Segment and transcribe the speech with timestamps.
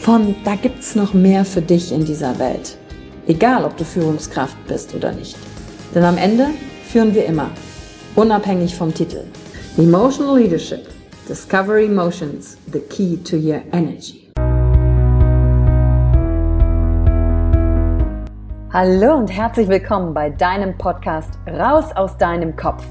[0.00, 2.78] von da gibt's noch mehr für dich in dieser Welt.
[3.26, 5.36] Egal, ob du Führungskraft bist oder nicht.
[5.94, 6.46] Denn am Ende
[6.84, 7.50] führen wir immer,
[8.14, 9.24] unabhängig vom Titel.
[9.76, 10.88] Emotional Leadership.
[11.28, 14.30] Discover Emotions, the key to your energy.
[18.72, 22.84] Hallo und herzlich willkommen bei deinem Podcast Raus aus deinem Kopf.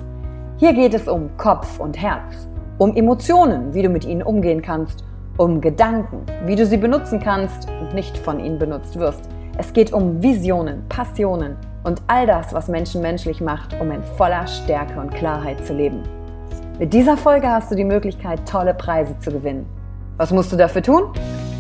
[0.58, 2.48] Hier geht es um Kopf und Herz,
[2.78, 5.07] um Emotionen, wie du mit ihnen umgehen kannst
[5.38, 9.22] um Gedanken, wie du sie benutzen kannst und nicht von ihnen benutzt wirst.
[9.58, 14.48] Es geht um Visionen, Passionen und all das, was Menschen menschlich macht, um in voller
[14.48, 16.04] Stärke und Klarheit zu leben.
[16.80, 19.66] Mit dieser Folge hast du die Möglichkeit, tolle Preise zu gewinnen.
[20.18, 21.04] Was musst du dafür tun?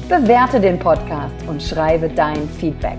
[0.09, 2.97] Bewerte den Podcast und schreibe dein Feedback.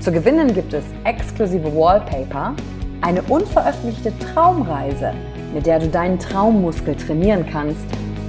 [0.00, 2.54] Zu gewinnen gibt es exklusive Wallpaper,
[3.00, 5.12] eine unveröffentlichte Traumreise,
[5.54, 7.86] mit der du deinen Traummuskel trainieren kannst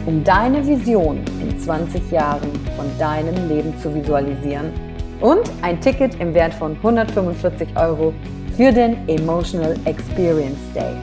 [0.09, 4.73] um deine Vision in 20 Jahren von deinem Leben zu visualisieren
[5.21, 8.11] und ein Ticket im Wert von 145 Euro
[8.57, 10.95] für den Emotional Experience Day.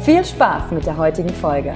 [0.00, 1.74] Viel Spaß mit der heutigen Folge.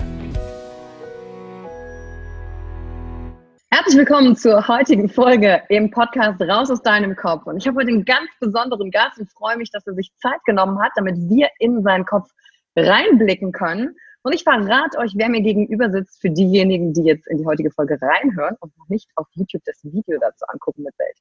[3.71, 7.45] Herzlich willkommen zur heutigen Folge im Podcast Raus aus deinem Kopf.
[7.45, 10.43] Und ich habe heute einen ganz besonderen Gast und freue mich, dass er sich Zeit
[10.47, 12.31] genommen hat, damit wir in seinen Kopf
[12.77, 17.39] reinblicken können und ich verrate euch, wer mir gegenüber sitzt, für diejenigen, die jetzt in
[17.39, 21.17] die heutige Folge reinhören und noch nicht auf YouTube das Video dazu angucken mit Welt.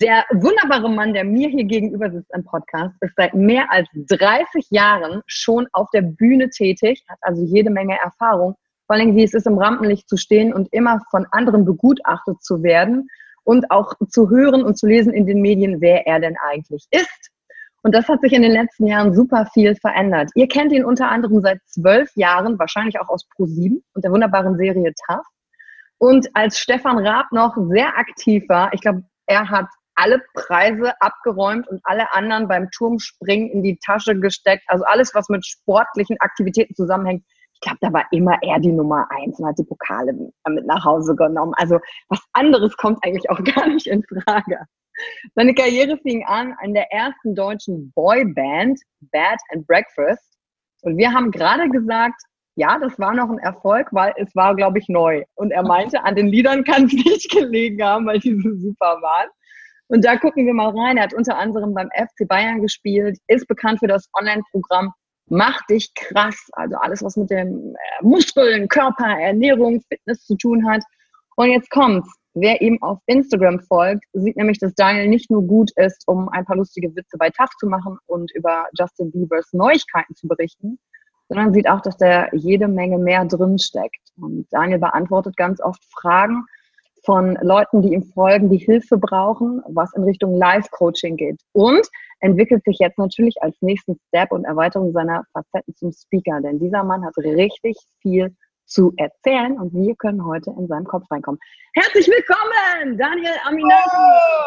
[0.00, 4.70] Der wunderbare Mann, der mir hier gegenüber sitzt im Podcast, ist seit mehr als 30
[4.70, 8.54] Jahren schon auf der Bühne tätig, hat also jede Menge Erfahrung,
[8.86, 12.62] vor allem wie es ist, im Rampenlicht zu stehen und immer von anderen begutachtet zu
[12.62, 13.08] werden
[13.42, 17.30] und auch zu hören und zu lesen in den Medien, wer er denn eigentlich ist.
[17.82, 20.30] Und das hat sich in den letzten Jahren super viel verändert.
[20.34, 24.56] Ihr kennt ihn unter anderem seit zwölf Jahren, wahrscheinlich auch aus Pro7 und der wunderbaren
[24.56, 25.24] Serie TAF.
[25.98, 31.66] Und als Stefan Raab noch sehr aktiv war, ich glaube, er hat alle Preise abgeräumt
[31.68, 34.62] und alle anderen beim Turmspringen in die Tasche gesteckt.
[34.68, 37.24] Also alles, was mit sportlichen Aktivitäten zusammenhängt.
[37.60, 40.84] Ich glaube, da war immer er die Nummer eins und hat die Pokale mit nach
[40.84, 41.54] Hause genommen.
[41.56, 44.60] Also was anderes kommt eigentlich auch gar nicht in Frage.
[45.34, 48.80] Seine Karriere fing an an der ersten deutschen Boyband,
[49.12, 50.38] Bad and Breakfast.
[50.82, 52.22] Und wir haben gerade gesagt,
[52.54, 55.24] ja, das war noch ein Erfolg, weil es war, glaube ich, neu.
[55.34, 59.00] Und er meinte, an den Liedern kann es nicht gelegen haben, weil die so super
[59.02, 59.28] waren.
[59.88, 60.96] Und da gucken wir mal rein.
[60.96, 64.92] Er hat unter anderem beim FC Bayern gespielt, ist bekannt für das Online-Programm
[65.30, 66.48] Mach dich krass.
[66.52, 70.82] Also alles, was mit dem äh, Muskeln, Körper, Ernährung, Fitness zu tun hat.
[71.36, 72.08] Und jetzt kommt's.
[72.34, 76.44] Wer ihm auf Instagram folgt, sieht nämlich, dass Daniel nicht nur gut ist, um ein
[76.44, 80.78] paar lustige Witze bei TAF zu machen und über Justin Biebers Neuigkeiten zu berichten,
[81.28, 84.12] sondern sieht auch, dass da jede Menge mehr drinsteckt.
[84.20, 86.44] Und Daniel beantwortet ganz oft Fragen
[87.08, 91.40] von Leuten, die ihm folgen, die Hilfe brauchen, was in Richtung Live-Coaching geht.
[91.52, 91.88] Und
[92.20, 96.42] entwickelt sich jetzt natürlich als nächsten Step und Erweiterung seiner Facetten zum Speaker.
[96.42, 101.10] Denn dieser Mann hat richtig viel zu erzählen und wir können heute in seinen Kopf
[101.10, 101.40] reinkommen.
[101.72, 103.88] Herzlich willkommen, Daniel Aminati.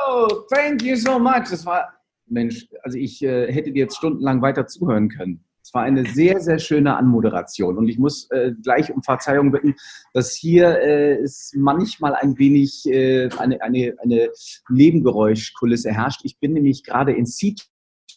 [0.08, 1.50] Oh, thank you so much.
[1.50, 1.92] Das war,
[2.28, 5.44] Mensch, also ich äh, hätte dir jetzt stundenlang weiter zuhören können.
[5.71, 9.75] Es war eine sehr, sehr schöne Anmoderation und ich muss äh, gleich um Verzeihung bitten,
[10.12, 14.29] dass hier äh, es manchmal ein wenig äh, eine, eine, eine
[14.68, 16.25] Nebengeräuschkulisse herrscht.
[16.25, 17.69] Ich bin nämlich gerade in Sitges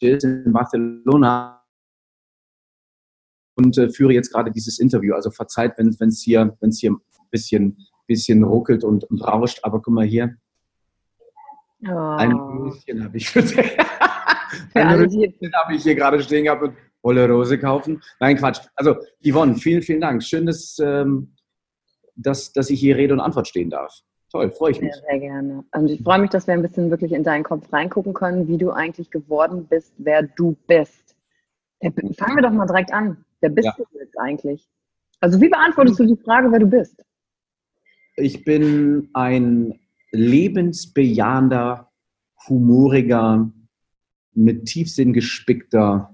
[0.03, 1.63] in Barcelona
[3.55, 5.15] und äh, führe jetzt gerade dieses Interview.
[5.15, 7.01] Also verzeiht, wenn es hier, wenn's hier ein
[7.31, 9.61] bisschen, bisschen ruckelt und, und rauscht.
[9.63, 10.35] Aber guck mal hier.
[11.87, 11.91] Oh.
[12.19, 13.45] Ein Röschen habe ich für
[14.75, 16.75] Ein Röschen habe ich hier gerade stehen gehabt und
[17.05, 18.03] Wolle Rose kaufen.
[18.19, 18.61] Nein, Quatsch.
[18.75, 20.23] Also Yvonne, vielen, vielen Dank.
[20.23, 21.35] Schön, dass, ähm,
[22.17, 24.01] dass, dass ich hier Rede und Antwort stehen darf.
[24.33, 24.93] Toll, freue ich mich.
[24.95, 25.65] Sehr, sehr gerne.
[25.73, 28.59] Und ich freue mich, dass wir ein bisschen wirklich in deinen Kopf reingucken können, wie
[28.59, 31.15] du eigentlich geworden bist, wer du bist.
[31.81, 33.25] Fangen wir doch mal direkt an.
[33.41, 33.75] Wer bist ja.
[33.77, 34.67] du jetzt eigentlich?
[35.21, 37.05] Also wie beantwortest du die Frage, wer du bist?
[38.17, 39.79] Ich bin ein
[40.11, 41.91] lebensbejahender,
[42.49, 43.51] humoriger,
[44.33, 46.14] mit Tiefsinn gespickter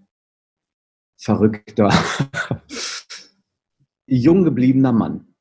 [1.21, 1.93] verrückter,
[4.07, 5.35] jung gebliebener Mann.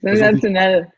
[0.00, 0.88] Sensationell.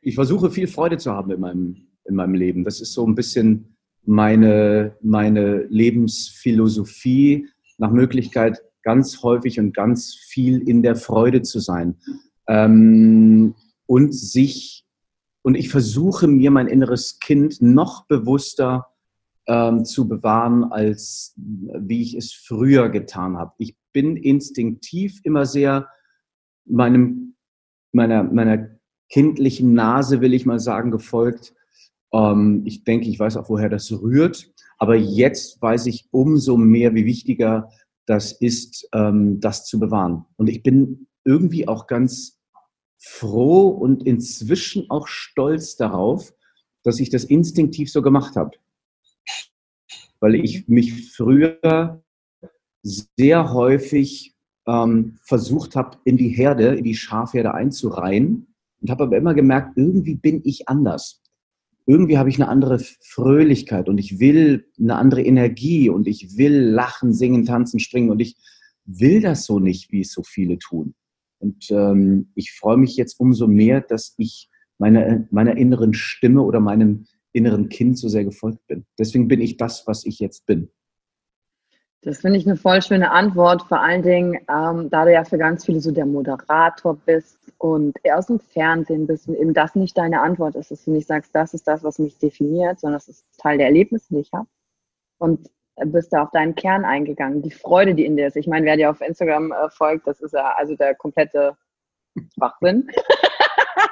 [0.00, 2.64] Ich, ich versuche viel Freude zu haben in meinem, in meinem Leben.
[2.64, 10.66] Das ist so ein bisschen meine, meine Lebensphilosophie, nach Möglichkeit ganz häufig und ganz viel
[10.68, 11.96] in der Freude zu sein.
[12.48, 13.54] Ähm,
[13.86, 14.84] und sich,
[15.42, 18.86] und ich versuche mir mein inneres Kind noch bewusster
[19.46, 23.52] ähm, zu bewahren, als wie ich es früher getan habe.
[23.58, 25.88] Ich bin instinktiv immer sehr
[26.64, 27.36] meinem,
[27.92, 28.68] meiner, meiner
[29.08, 31.54] kindlichen Nase, will ich mal sagen, gefolgt.
[32.12, 34.52] Ähm, ich denke, ich weiß auch, woher das rührt.
[34.78, 37.70] Aber jetzt weiß ich umso mehr, wie wichtiger
[38.04, 40.24] das ist, ähm, das zu bewahren.
[40.36, 42.40] Und ich bin irgendwie auch ganz
[42.98, 46.32] froh und inzwischen auch stolz darauf,
[46.82, 48.56] dass ich das instinktiv so gemacht habe
[50.26, 52.02] weil ich mich früher
[52.82, 54.34] sehr häufig
[54.66, 58.48] ähm, versucht habe, in die Herde, in die Schafherde einzureihen
[58.80, 61.22] und habe aber immer gemerkt, irgendwie bin ich anders.
[61.86, 66.58] Irgendwie habe ich eine andere Fröhlichkeit und ich will eine andere Energie und ich will
[66.58, 68.34] lachen, singen, tanzen, springen und ich
[68.84, 70.96] will das so nicht, wie es so viele tun.
[71.38, 76.58] Und ähm, ich freue mich jetzt umso mehr, dass ich meine, meiner inneren Stimme oder
[76.58, 77.06] meinem
[77.36, 78.86] inneren Kind so sehr gefolgt bin.
[78.98, 80.70] Deswegen bin ich das, was ich jetzt bin.
[82.02, 85.38] Das finde ich eine voll schöne Antwort, vor allen Dingen, ähm, da du ja für
[85.38, 89.74] ganz viele so der Moderator bist und eher aus dem Fernsehen bist und eben das
[89.74, 92.98] nicht deine Antwort ist, dass du nicht sagst, das ist das, was mich definiert, sondern
[92.98, 94.46] das ist Teil der Erlebnisse, die ich habe.
[95.18, 95.50] Und
[95.84, 98.36] bist da auf deinen Kern eingegangen, die Freude, die in dir ist.
[98.36, 101.56] Ich meine, wer dir auf Instagram äh, folgt, das ist ja also der komplette
[102.34, 102.88] Schwachsinn.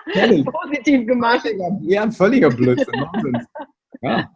[0.44, 1.46] Positiv gemacht.
[1.82, 3.06] Ja, ein völliger Blödsinn.
[4.02, 4.30] ja.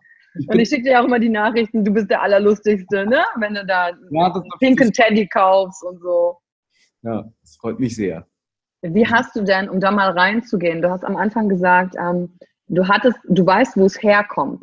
[0.46, 3.24] Und ich schicke dir auch immer die Nachrichten, du bist der Allerlustigste, ne?
[3.38, 6.36] wenn du da ja, einen pinken Teddy kaufst und so.
[7.02, 8.26] Ja, das freut mich sehr.
[8.82, 12.38] Wie hast du denn, um da mal reinzugehen, du hast am Anfang gesagt, ähm,
[12.68, 14.62] du hattest, du weißt, wo es herkommt,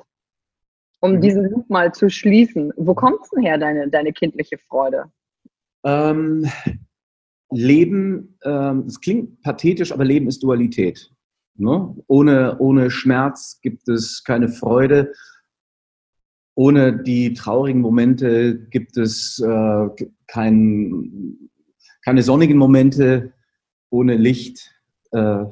[1.02, 1.22] um mhm.
[1.22, 2.72] diesen Loop mal zu schließen.
[2.78, 5.12] Wo kommt es denn her, deine, deine kindliche Freude?
[5.84, 6.50] Ähm,
[7.52, 11.12] Leben, ähm, es klingt pathetisch, aber Leben ist Dualität.
[11.56, 11.96] Ne?
[12.08, 15.14] Ohne, ohne Schmerz gibt es keine Freude.
[16.56, 19.88] Ohne die traurigen Momente gibt es äh,
[20.28, 21.50] kein,
[22.04, 23.34] keine sonnigen Momente.
[23.90, 24.76] Ohne Licht
[25.12, 25.46] äh,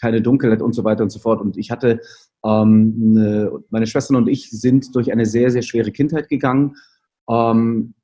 [0.00, 1.40] keine Dunkelheit und so weiter und so fort.
[1.40, 2.00] Und ich hatte,
[2.44, 6.76] ähm, eine, meine Schwestern und ich sind durch eine sehr, sehr schwere Kindheit gegangen.
[7.28, 7.94] Ähm,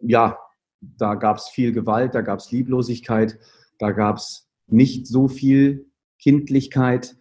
[0.00, 0.38] ja,
[0.82, 3.38] da gab es viel Gewalt, da gab es Lieblosigkeit,
[3.78, 5.86] da gab es nicht so viel
[6.18, 7.16] Kindlichkeit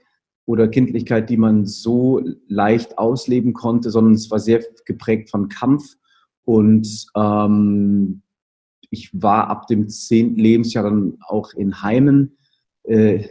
[0.45, 5.95] oder Kindlichkeit, die man so leicht ausleben konnte, sondern es war sehr geprägt von Kampf.
[6.43, 8.21] Und ähm,
[8.89, 12.37] ich war ab dem zehnten Lebensjahr dann auch in Heimen,
[12.83, 13.27] äh,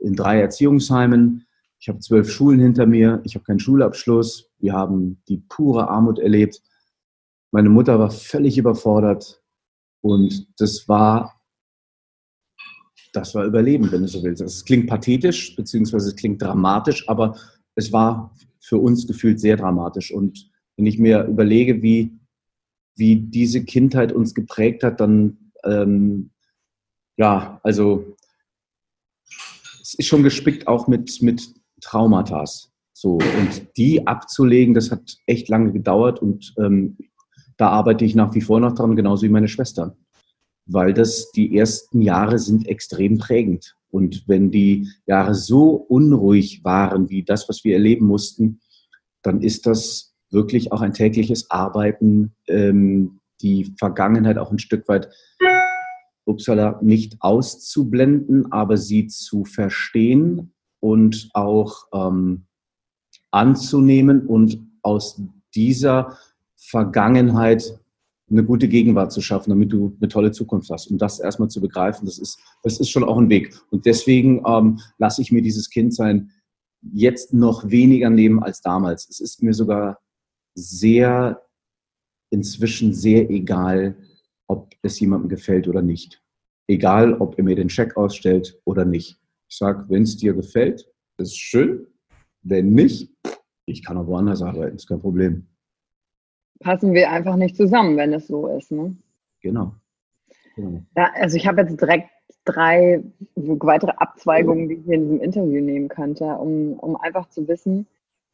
[0.00, 1.46] in drei Erziehungsheimen.
[1.80, 6.18] Ich habe zwölf Schulen hinter mir, ich habe keinen Schulabschluss, wir haben die pure Armut
[6.18, 6.62] erlebt.
[7.50, 9.42] Meine Mutter war völlig überfordert.
[10.00, 11.40] Und das war,
[13.12, 14.42] das war Überleben, wenn du so willst.
[14.42, 17.36] Es klingt pathetisch, beziehungsweise es klingt dramatisch, aber
[17.74, 20.12] es war für uns gefühlt sehr dramatisch.
[20.12, 22.18] Und wenn ich mir überlege, wie,
[22.96, 26.30] wie diese Kindheit uns geprägt hat, dann, ähm,
[27.16, 28.16] ja, also
[29.80, 32.44] es ist schon gespickt auch mit, mit Traumata.
[32.92, 36.98] So, und die abzulegen, das hat echt lange gedauert und ähm,
[37.58, 39.94] da arbeite ich nach wie vor noch dran, genauso wie meine Schwester.
[40.64, 43.74] Weil das die ersten Jahre sind extrem prägend.
[43.90, 48.60] Und wenn die Jahre so unruhig waren wie das, was wir erleben mussten,
[49.22, 55.08] dann ist das wirklich auch ein tägliches Arbeiten, ähm, die Vergangenheit auch ein Stück weit,
[56.26, 62.44] upsala, nicht auszublenden, aber sie zu verstehen und auch ähm,
[63.30, 65.20] anzunehmen und aus
[65.54, 66.18] dieser
[66.58, 67.78] Vergangenheit
[68.30, 70.90] eine gute Gegenwart zu schaffen, damit du eine tolle Zukunft hast.
[70.90, 73.58] Und das erstmal zu begreifen, das ist, das ist schon auch ein Weg.
[73.70, 76.30] Und deswegen ähm, lasse ich mir dieses Kindsein
[76.82, 79.08] jetzt noch weniger nehmen als damals.
[79.08, 80.00] Es ist mir sogar
[80.54, 81.42] sehr,
[82.30, 83.96] inzwischen sehr egal,
[84.46, 86.22] ob es jemandem gefällt oder nicht.
[86.68, 89.18] Egal, ob er mir den Scheck ausstellt oder nicht.
[89.48, 90.86] Ich sage, wenn es dir gefällt,
[91.16, 91.86] ist schön.
[92.42, 93.10] Wenn nicht,
[93.64, 95.48] ich kann auch woanders arbeiten, ist kein Problem
[96.60, 98.70] passen wir einfach nicht zusammen, wenn es so ist.
[98.70, 98.96] Ne?
[99.40, 99.72] Genau.
[100.56, 100.82] genau.
[100.96, 102.10] Ja, also ich habe jetzt direkt
[102.44, 103.02] drei
[103.34, 107.86] weitere Abzweigungen, die ich hier in diesem Interview nehmen könnte, um, um einfach zu wissen,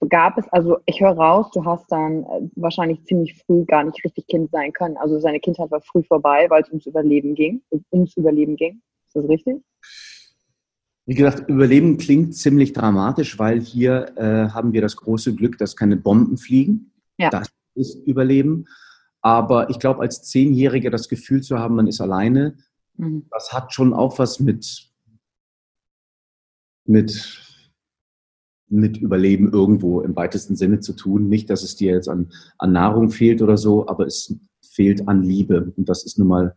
[0.09, 4.04] gab es, also ich höre raus, du hast dann äh, wahrscheinlich ziemlich früh gar nicht
[4.04, 4.97] richtig Kind sein können.
[4.97, 7.62] Also seine Kindheit war früh vorbei, weil es ums Überleben ging,
[7.93, 8.81] ums Überleben ging.
[9.07, 9.62] Ist das richtig?
[11.07, 15.76] Wie gesagt, Überleben klingt ziemlich dramatisch, weil hier äh, haben wir das große Glück, dass
[15.76, 16.93] keine Bomben fliegen.
[17.19, 17.31] Ja.
[17.31, 18.66] Das ist Überleben.
[19.21, 22.57] Aber ich glaube, als Zehnjähriger das Gefühl zu haben, man ist alleine,
[22.97, 23.26] mhm.
[23.31, 24.90] das hat schon auch was mit,
[26.85, 27.40] mit,
[28.69, 31.28] mit Überleben irgendwo im weitesten Sinne zu tun.
[31.28, 35.23] Nicht, dass es dir jetzt an, an Nahrung fehlt oder so, aber es fehlt an
[35.23, 35.73] Liebe.
[35.76, 36.57] Und das ist nun mal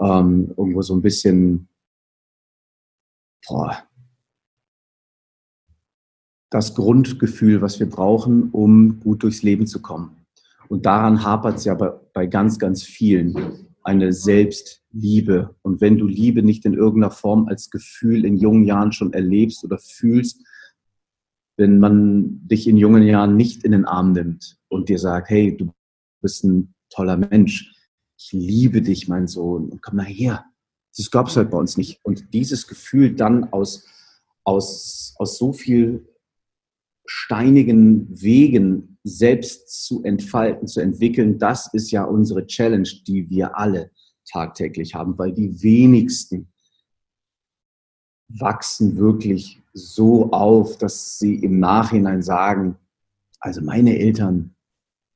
[0.00, 1.68] ähm, irgendwo so ein bisschen
[3.46, 3.82] boah,
[6.50, 10.21] das Grundgefühl, was wir brauchen, um gut durchs Leben zu kommen.
[10.72, 13.68] Und daran hapert es ja bei, bei ganz, ganz vielen.
[13.82, 15.54] Eine Selbstliebe.
[15.60, 19.62] Und wenn du Liebe nicht in irgendeiner Form als Gefühl in jungen Jahren schon erlebst
[19.64, 20.42] oder fühlst,
[21.58, 25.54] wenn man dich in jungen Jahren nicht in den Arm nimmt und dir sagt, hey,
[25.54, 25.74] du
[26.22, 27.70] bist ein toller Mensch,
[28.16, 30.46] ich liebe dich, mein Sohn, und komm her.
[30.96, 32.00] Das gab es halt bei uns nicht.
[32.02, 33.86] Und dieses Gefühl dann aus,
[34.42, 36.08] aus, aus so viel
[37.04, 43.90] steinigen Wegen selbst zu entfalten, zu entwickeln, das ist ja unsere Challenge, die wir alle
[44.30, 46.52] tagtäglich haben, weil die wenigsten
[48.28, 52.78] wachsen wirklich so auf, dass sie im Nachhinein sagen,
[53.40, 54.54] also meine Eltern,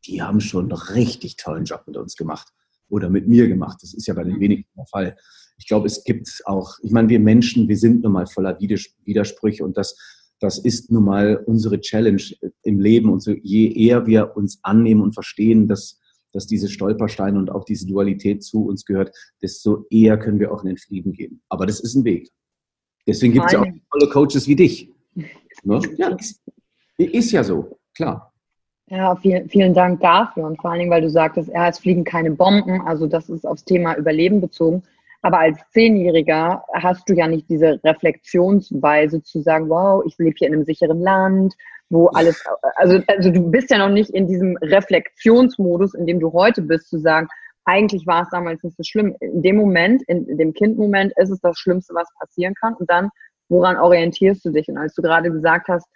[0.04, 2.52] die haben schon einen richtig tollen Job mit uns gemacht
[2.88, 3.78] oder mit mir gemacht.
[3.82, 5.16] Das ist ja bei den wenigsten der Fall.
[5.58, 9.64] Ich glaube, es gibt auch, ich meine, wir Menschen, wir sind nun mal voller Widersprüche
[9.64, 9.96] und das
[10.40, 12.22] das ist nun mal unsere Challenge
[12.62, 13.10] im Leben.
[13.10, 16.00] Und so, je eher wir uns annehmen und verstehen, dass,
[16.32, 20.62] dass diese Stolpersteine und auch diese Dualität zu uns gehört, desto eher können wir auch
[20.62, 21.42] in den Frieden gehen.
[21.48, 22.30] Aber das ist ein Weg.
[23.06, 24.92] Deswegen gibt es ja auch tolle Coaches wie dich.
[25.62, 25.80] Ne?
[25.96, 26.16] Ja,
[26.98, 28.32] ist ja so, klar.
[28.88, 32.04] Ja, vielen, vielen Dank dafür und vor allen Dingen, weil du sagtest, ja, es fliegen
[32.04, 34.82] keine Bomben, also das ist aufs Thema Überleben bezogen.
[35.22, 40.48] Aber als Zehnjähriger hast du ja nicht diese Reflexionsweise zu sagen, wow, ich lebe hier
[40.48, 41.54] in einem sicheren Land,
[41.88, 42.44] wo alles,
[42.76, 46.88] also, also du bist ja noch nicht in diesem Reflexionsmodus, in dem du heute bist,
[46.88, 47.28] zu sagen,
[47.64, 49.16] eigentlich war es damals nicht so schlimm.
[49.20, 52.74] In dem Moment, in dem Kindmoment ist es das Schlimmste, was passieren kann.
[52.74, 53.10] Und dann,
[53.48, 54.68] woran orientierst du dich?
[54.68, 55.86] Und als du gerade gesagt hast,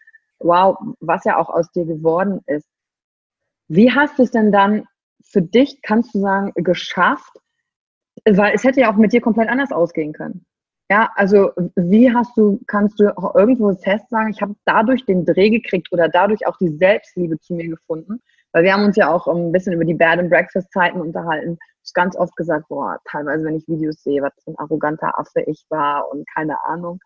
[0.41, 2.67] wow, was ja auch aus dir geworden ist,
[3.69, 4.85] wie hast du es denn dann
[5.23, 7.39] für dich, kannst du sagen, geschafft,
[8.25, 10.45] weil es hätte ja auch mit dir komplett anders ausgehen können.
[10.91, 15.25] Ja, also wie hast du, kannst du auch irgendwo fest sagen, ich habe dadurch den
[15.25, 18.21] Dreh gekriegt oder dadurch auch die Selbstliebe zu mir gefunden?
[18.53, 21.59] Weil wir haben uns ja auch ein bisschen über die Bad and Breakfast Zeiten unterhalten.
[21.85, 25.43] Ich ganz oft gesagt, boah, teilweise, wenn ich Videos sehe, was für ein arroganter Affe
[25.47, 26.99] ich war und keine Ahnung.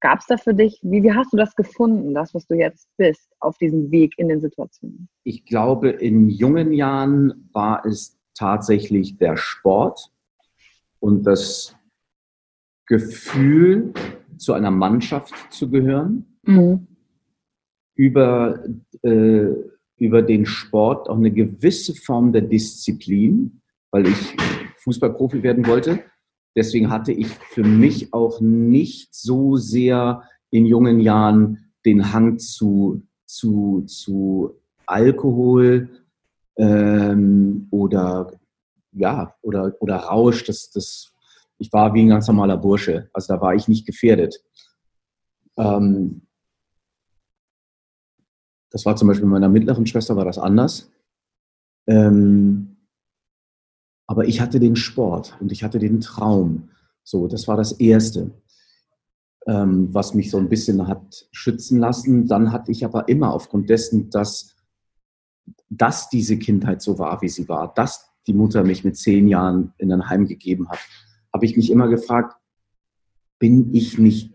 [0.00, 2.88] Gab es da für dich, wie, wie hast du das gefunden, das, was du jetzt
[2.98, 5.08] bist, auf diesem Weg in den Situationen?
[5.24, 10.11] Ich glaube, in jungen Jahren war es tatsächlich der Sport,
[11.02, 11.74] und das
[12.86, 13.92] Gefühl,
[14.38, 16.86] zu einer Mannschaft zu gehören, mhm.
[17.94, 18.64] über,
[19.02, 19.46] äh,
[19.96, 24.36] über den Sport auch eine gewisse Form der Disziplin, weil ich
[24.78, 26.00] Fußballprofi werden wollte.
[26.56, 33.02] Deswegen hatte ich für mich auch nicht so sehr in jungen Jahren den Hang zu,
[33.26, 34.54] zu, zu
[34.86, 35.88] Alkohol
[36.56, 38.32] ähm, oder
[38.92, 41.12] ja, oder, oder Rausch, das, das,
[41.58, 43.08] ich war wie ein ganz normaler Bursche.
[43.12, 44.42] Also da war ich nicht gefährdet.
[45.56, 46.22] Ähm,
[48.70, 50.90] das war zum Beispiel meiner mittleren Schwester war das anders.
[51.86, 52.76] Ähm,
[54.06, 56.70] aber ich hatte den Sport und ich hatte den Traum.
[57.04, 58.30] So, das war das Erste,
[59.46, 62.26] ähm, was mich so ein bisschen hat schützen lassen.
[62.28, 64.54] Dann hatte ich aber immer aufgrund dessen, dass,
[65.68, 69.72] dass diese Kindheit so war, wie sie war, dass die Mutter mich mit zehn Jahren
[69.78, 70.78] in ein Heim gegeben hat,
[71.32, 72.36] habe ich mich immer gefragt,
[73.38, 74.32] bin ich nicht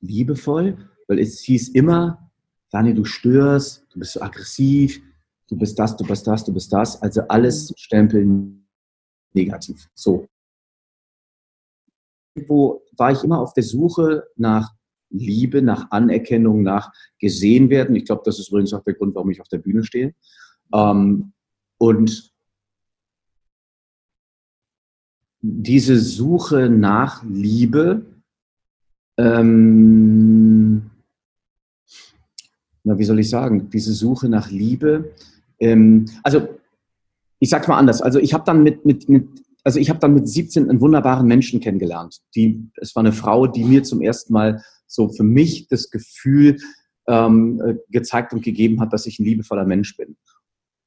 [0.00, 0.90] liebevoll?
[1.08, 2.30] Weil es hieß immer,
[2.70, 5.00] Daniel, du störst, du bist so aggressiv,
[5.48, 7.00] du bist das, du bist das, du bist das.
[7.02, 7.74] Also alles mhm.
[7.76, 8.66] stempeln
[9.32, 9.88] negativ.
[9.94, 10.26] So.
[12.48, 14.74] Wo war ich immer auf der Suche nach
[15.10, 17.94] Liebe, nach Anerkennung, nach gesehen werden.
[17.94, 20.14] Ich glaube, das ist übrigens auch der Grund, warum ich auf der Bühne stehe.
[20.74, 21.32] Ähm,
[21.78, 22.33] und
[25.46, 28.06] diese Suche nach Liebe,
[29.18, 30.90] ähm,
[32.82, 35.12] na, wie soll ich sagen, diese Suche nach Liebe,
[35.60, 36.48] ähm, also
[37.40, 39.28] ich sag's mal anders, also ich habe dann mit, mit, mit
[39.64, 42.22] also ich habe dann mit 17 einen wunderbaren Menschen kennengelernt.
[42.34, 46.56] Die, es war eine Frau, die mir zum ersten Mal so für mich das Gefühl
[47.06, 50.16] ähm, äh, gezeigt und gegeben hat, dass ich ein liebevoller Mensch bin.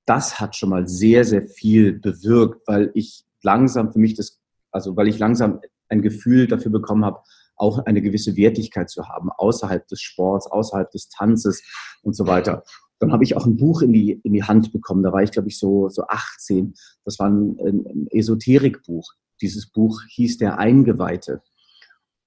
[0.08, 4.40] Das hat schon mal sehr, sehr viel bewirkt, weil ich langsam für mich das,
[4.78, 7.20] also weil ich langsam ein Gefühl dafür bekommen habe,
[7.56, 11.64] auch eine gewisse Wertigkeit zu haben, außerhalb des Sports, außerhalb des Tanzes
[12.04, 12.64] und so weiter.
[13.00, 15.02] Dann habe ich auch ein Buch in die, in die Hand bekommen.
[15.02, 16.76] Da war ich, glaube ich, so, so 18.
[17.04, 19.12] Das war ein, ein Esoterikbuch.
[19.42, 21.42] Dieses Buch hieß Der Eingeweihte.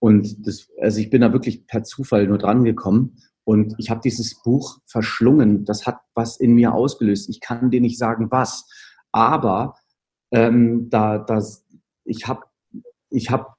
[0.01, 3.19] Und das, also ich bin da wirklich per Zufall nur dran gekommen.
[3.45, 5.65] Und ich habe dieses Buch verschlungen.
[5.65, 7.29] Das hat was in mir ausgelöst.
[7.29, 8.69] Ich kann dir nicht sagen, was.
[9.13, 9.75] Aber
[10.33, 11.67] ähm, da, das,
[12.11, 12.43] ich habe
[13.11, 13.57] ich hab,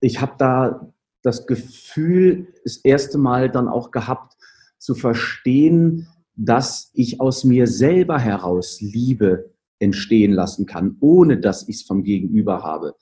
[0.00, 0.92] ich hab da
[1.22, 4.36] das Gefühl das erste Mal dann auch gehabt,
[4.78, 11.76] zu verstehen, dass ich aus mir selber heraus Liebe entstehen lassen kann, ohne dass ich
[11.76, 12.94] es vom Gegenüber habe.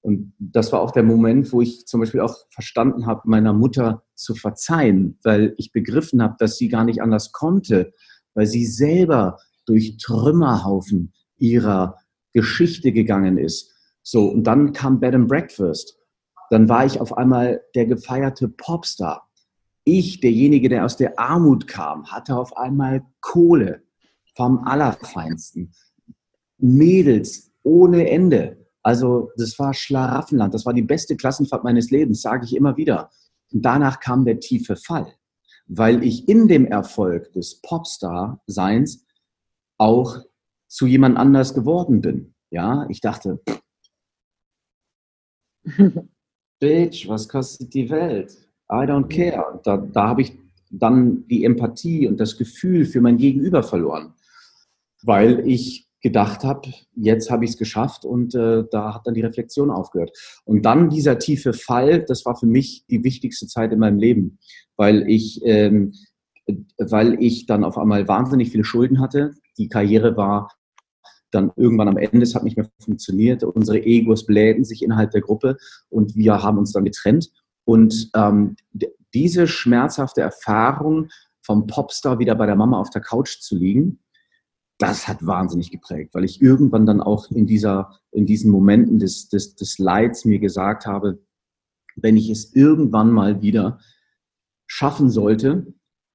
[0.00, 4.02] Und das war auch der Moment, wo ich zum Beispiel auch verstanden habe, meiner Mutter
[4.14, 7.92] zu verzeihen, weil ich begriffen habe, dass sie gar nicht anders konnte,
[8.34, 11.98] weil sie selber durch Trümmerhaufen ihrer
[12.32, 13.71] Geschichte gegangen ist.
[14.02, 15.98] So, und dann kam Bed and Breakfast.
[16.50, 19.28] Dann war ich auf einmal der gefeierte Popstar
[19.84, 23.82] ich, derjenige, der aus der Armut kam, hatte auf einmal Kohle
[24.36, 25.72] vom Allerfeinsten.
[26.58, 28.66] Mädels ohne Ende.
[28.82, 30.54] Also das war Schlaraffenland.
[30.54, 33.10] Das war die beste Klassenfahrt meines Lebens, sage ich immer wieder.
[33.52, 35.12] Und danach kam der tiefe Fall,
[35.66, 39.04] weil ich in dem Erfolg des Popstar-Seins
[39.78, 40.18] auch
[40.68, 42.34] zu jemand anders geworden bin.
[42.50, 43.40] Ja, ich dachte,
[46.60, 48.32] Bitch, was kostet die Welt?
[48.70, 49.60] I don't care.
[49.64, 50.32] Da, da habe ich
[50.70, 54.14] dann die Empathie und das Gefühl für mein Gegenüber verloren,
[55.02, 59.20] weil ich gedacht habe, jetzt habe ich es geschafft und äh, da hat dann die
[59.20, 60.10] Reflexion aufgehört.
[60.44, 64.38] Und dann dieser tiefe Fall, das war für mich die wichtigste Zeit in meinem Leben,
[64.76, 65.92] weil ich, ähm,
[66.78, 69.32] weil ich dann auf einmal wahnsinnig viele Schulden hatte.
[69.58, 70.50] Die Karriere war
[71.32, 73.42] dann irgendwann am Ende, es hat nicht mehr funktioniert.
[73.42, 75.56] Unsere Egos bläden sich innerhalb der Gruppe
[75.88, 77.30] und wir haben uns dann getrennt.
[77.64, 78.56] Und ähm,
[79.14, 81.08] diese schmerzhafte Erfahrung
[81.42, 83.98] vom Popstar wieder bei der Mama auf der Couch zu liegen,
[84.78, 89.28] das hat wahnsinnig geprägt, weil ich irgendwann dann auch in, dieser, in diesen Momenten des,
[89.28, 91.22] des, des Leids mir gesagt habe,
[91.96, 93.78] wenn ich es irgendwann mal wieder
[94.66, 95.72] schaffen sollte,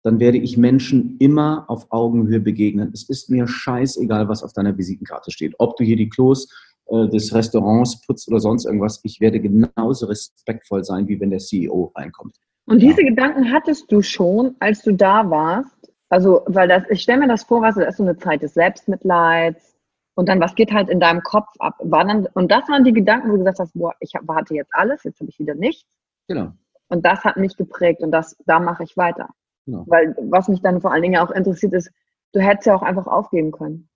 [0.08, 2.92] dann werde ich Menschen immer auf Augenhöhe begegnen.
[2.94, 5.54] Es ist mir scheißegal, was auf deiner Visitenkarte steht.
[5.58, 6.48] Ob du hier die Klos
[6.86, 9.02] äh, des Restaurants putzt oder sonst irgendwas.
[9.04, 12.38] Ich werde genauso respektvoll sein, wie wenn der CEO reinkommt.
[12.68, 13.10] Und diese ja.
[13.10, 15.76] Gedanken hattest du schon, als du da warst?
[16.08, 18.54] Also, weil das, ich stelle mir das vor, was das ist so eine Zeit des
[18.54, 19.76] Selbstmitleids
[20.16, 21.76] und dann, was geht halt in deinem Kopf ab?
[21.80, 24.74] War dann, und das waren die Gedanken, wo du gesagt hast, boah, ich hatte jetzt
[24.74, 25.98] alles, jetzt habe ich wieder nichts.
[26.30, 26.54] Genau.
[26.88, 29.28] Und das hat mich geprägt und das, da mache ich weiter.
[29.68, 29.84] Genau.
[29.86, 31.92] Weil was mich dann vor allen Dingen auch interessiert ist,
[32.32, 33.90] du hättest ja auch einfach aufgeben können.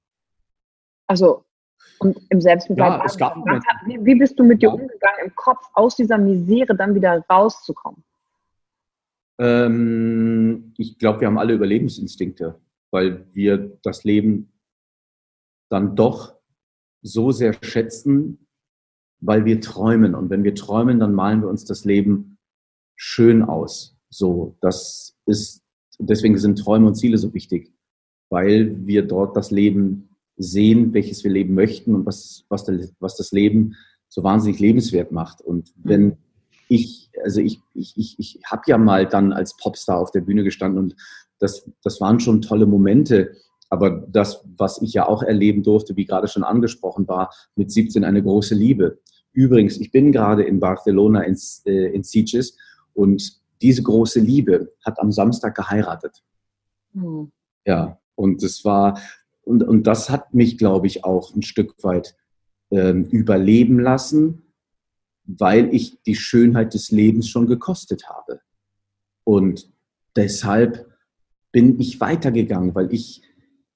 [1.07, 1.45] Also
[1.97, 2.99] und im Selbstmitleid.
[2.99, 3.37] Ja, es gab
[3.85, 8.03] wie, wie bist du mit dir umgegangen, im Kopf aus dieser Misere dann wieder rauszukommen?
[9.39, 12.59] Ähm, ich glaube, wir haben alle Überlebensinstinkte,
[12.91, 14.51] weil wir das Leben
[15.69, 16.35] dann doch
[17.01, 18.45] so sehr schätzen,
[19.21, 20.15] weil wir träumen.
[20.15, 22.37] Und wenn wir träumen, dann malen wir uns das Leben
[22.97, 23.97] schön aus.
[24.09, 25.61] So, das ist,
[25.99, 27.73] deswegen sind Träume und Ziele so wichtig,
[28.29, 33.15] weil wir dort das Leben sehen, welches wir leben möchten und was, was, der, was
[33.15, 33.75] das Leben
[34.07, 35.41] so wahnsinnig lebenswert macht.
[35.41, 36.17] Und wenn
[36.67, 40.43] ich, also ich, ich, ich, ich habe ja mal dann als Popstar auf der Bühne
[40.43, 40.95] gestanden und
[41.39, 43.31] das, das waren schon tolle Momente.
[43.69, 48.03] Aber das, was ich ja auch erleben durfte, wie gerade schon angesprochen war, mit 17
[48.03, 48.99] eine große Liebe.
[49.33, 52.57] Übrigens, ich bin gerade in Barcelona in, äh, in Sitges
[52.93, 56.23] und diese große Liebe hat am Samstag geheiratet.
[56.93, 57.31] Mhm.
[57.65, 58.99] Ja, und es war,
[59.43, 62.15] und, und das hat mich, glaube ich, auch ein Stück weit
[62.71, 64.43] ähm, überleben lassen,
[65.25, 68.41] weil ich die Schönheit des Lebens schon gekostet habe.
[69.23, 69.71] Und
[70.15, 70.87] deshalb
[71.51, 73.21] bin ich weitergegangen, weil ich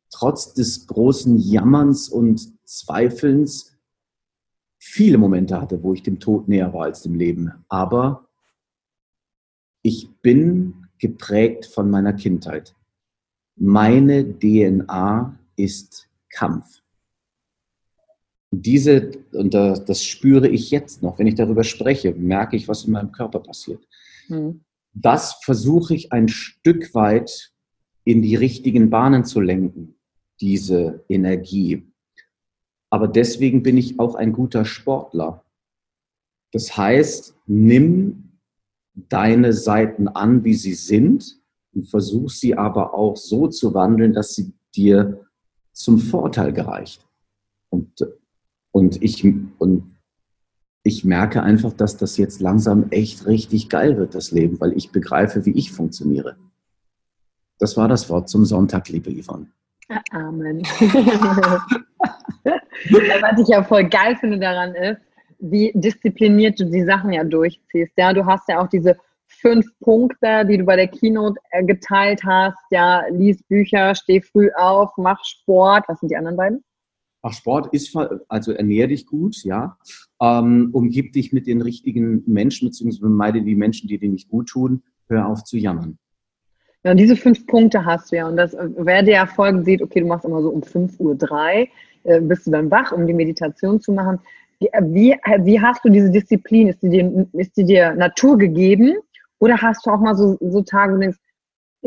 [0.10, 3.78] trotz des großen Jammerns und Zweifelns
[4.78, 7.52] viele Momente hatte, wo ich dem Tod näher war als dem Leben.
[7.68, 8.25] Aber
[9.86, 12.76] ich bin geprägt von meiner Kindheit.
[13.56, 16.82] Meine DNA ist Kampf.
[18.50, 22.94] Diese, und das spüre ich jetzt noch, wenn ich darüber spreche, merke ich, was in
[22.94, 23.88] meinem Körper passiert.
[24.28, 24.62] Mhm.
[24.94, 27.54] Das versuche ich ein Stück weit
[28.06, 29.94] in die richtigen Bahnen zu lenken,
[30.42, 31.86] diese Energie.
[32.90, 35.46] Aber deswegen bin ich auch ein guter Sportler.
[36.52, 38.25] Das heißt, nimm
[38.96, 41.38] deine Seiten an, wie sie sind,
[41.74, 45.26] und versuch sie aber auch so zu wandeln, dass sie dir
[45.74, 47.06] zum Vorteil gereicht.
[47.70, 48.02] Und
[48.76, 49.24] und ich,
[49.58, 49.96] und
[50.84, 54.92] ich merke einfach, dass das jetzt langsam echt richtig geil wird, das Leben, weil ich
[54.92, 56.36] begreife, wie ich funktioniere.
[57.58, 59.48] Das war das Wort zum Sonntag, liebe Yvonne.
[60.12, 60.60] Amen.
[62.44, 65.00] Was ich ja voll geil finde daran ist,
[65.40, 67.94] wie diszipliniert du die Sachen ja durchziehst.
[67.98, 72.24] Ja, du hast ja auch diese fünf Punkte, die du bei der Keynote äh, geteilt
[72.24, 72.58] hast.
[72.72, 75.86] Ja, lies Bücher, steh früh auf, mach Sport.
[75.88, 76.64] Was sind die anderen beiden?
[77.22, 79.78] Ach, Sport ist, also ernähr dich gut, ja.
[80.22, 84.50] Ähm, umgib dich mit den richtigen Menschen, beziehungsweise meide die Menschen, die dir nicht gut
[84.50, 84.84] tun.
[85.08, 85.98] Hör auf zu jammern.
[86.84, 88.28] Ja, und diese fünf Punkte hast du ja.
[88.28, 91.00] Und das, äh, wer dir ja Folgen sieht, okay, du machst immer so um 5.03
[91.00, 91.68] Uhr,
[92.04, 94.20] äh, bist du dann wach, um die Meditation zu machen.
[94.82, 96.70] Wie, wie, hast du diese Disziplin?
[96.70, 98.96] Ist die, dir, ist die dir Natur gegeben?
[99.40, 101.20] Oder hast du auch mal so, so Tage, wo du denkst,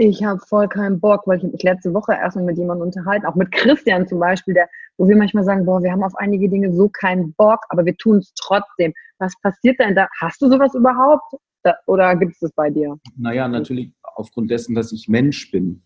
[0.01, 3.35] ich habe voll keinen Bock, weil ich mich letzte Woche erstmal mit jemandem unterhalten, auch
[3.35, 6.73] mit Christian zum Beispiel, der, wo wir manchmal sagen, boah, wir haben auf einige Dinge
[6.73, 8.95] so keinen Bock, aber wir tun es trotzdem.
[9.19, 10.09] Was passiert denn da?
[10.21, 11.35] Hast du sowas überhaupt?
[11.65, 12.97] Da, oder gibt es das bei dir?
[13.17, 15.83] Naja, natürlich aufgrund dessen, dass ich Mensch bin,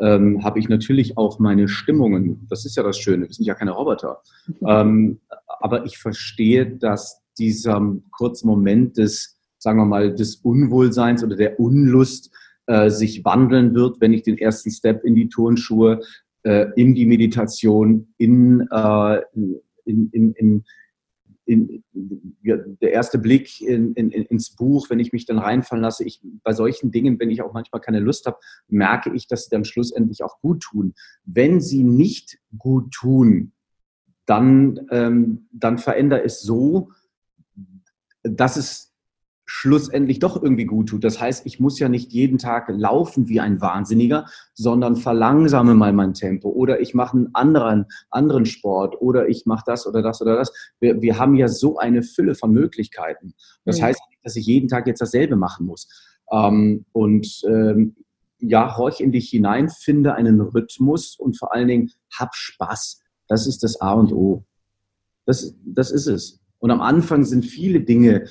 [0.00, 2.46] ähm, habe ich natürlich auch meine Stimmungen.
[2.48, 4.22] Das ist ja das Schöne, wir sind ja keine Roboter.
[4.66, 5.20] ähm,
[5.60, 7.80] aber ich verstehe, dass dieser
[8.12, 12.30] kurze Moment des, sagen wir mal, des Unwohlseins oder der Unlust,
[12.66, 16.00] äh, sich wandeln wird, wenn ich den ersten Step in die Turnschuhe,
[16.42, 19.20] äh, in die Meditation, in, äh,
[19.84, 20.64] in, in, in
[21.46, 21.84] in,
[22.42, 26.52] der erste Blick in, in, ins Buch, wenn ich mich dann reinfallen lasse, ich, bei
[26.52, 30.22] solchen Dingen, wenn ich auch manchmal keine Lust habe, merke ich, dass sie dann schlussendlich
[30.22, 30.94] auch gut tun.
[31.24, 33.52] Wenn sie nicht gut tun,
[34.26, 36.90] dann, ähm, dann verändere es so,
[38.22, 38.85] dass es
[39.58, 41.02] schlussendlich doch irgendwie gut tut.
[41.02, 45.94] Das heißt, ich muss ja nicht jeden Tag laufen wie ein Wahnsinniger, sondern verlangsame mal
[45.94, 50.20] mein Tempo oder ich mache einen anderen, anderen Sport oder ich mache das oder das
[50.20, 50.52] oder das.
[50.78, 53.32] Wir, wir haben ja so eine Fülle von Möglichkeiten.
[53.64, 53.84] Das mhm.
[53.84, 55.88] heißt nicht, dass ich jeden Tag jetzt dasselbe machen muss.
[56.30, 57.96] Ähm, und ähm,
[58.38, 63.00] ja, horch in dich hinein, finde einen Rhythmus und vor allen Dingen hab Spaß.
[63.26, 64.44] Das ist das A und O.
[65.24, 66.40] Das, das ist es.
[66.58, 68.26] Und am Anfang sind viele Dinge,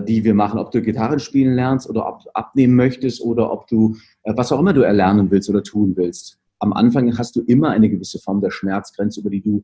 [0.00, 3.66] die wir machen, ob du Gitarren spielen lernst oder ob du abnehmen möchtest oder ob
[3.68, 6.38] du, äh, was auch immer du erlernen willst oder tun willst.
[6.58, 9.62] Am Anfang hast du immer eine gewisse Form der Schmerzgrenze, über die du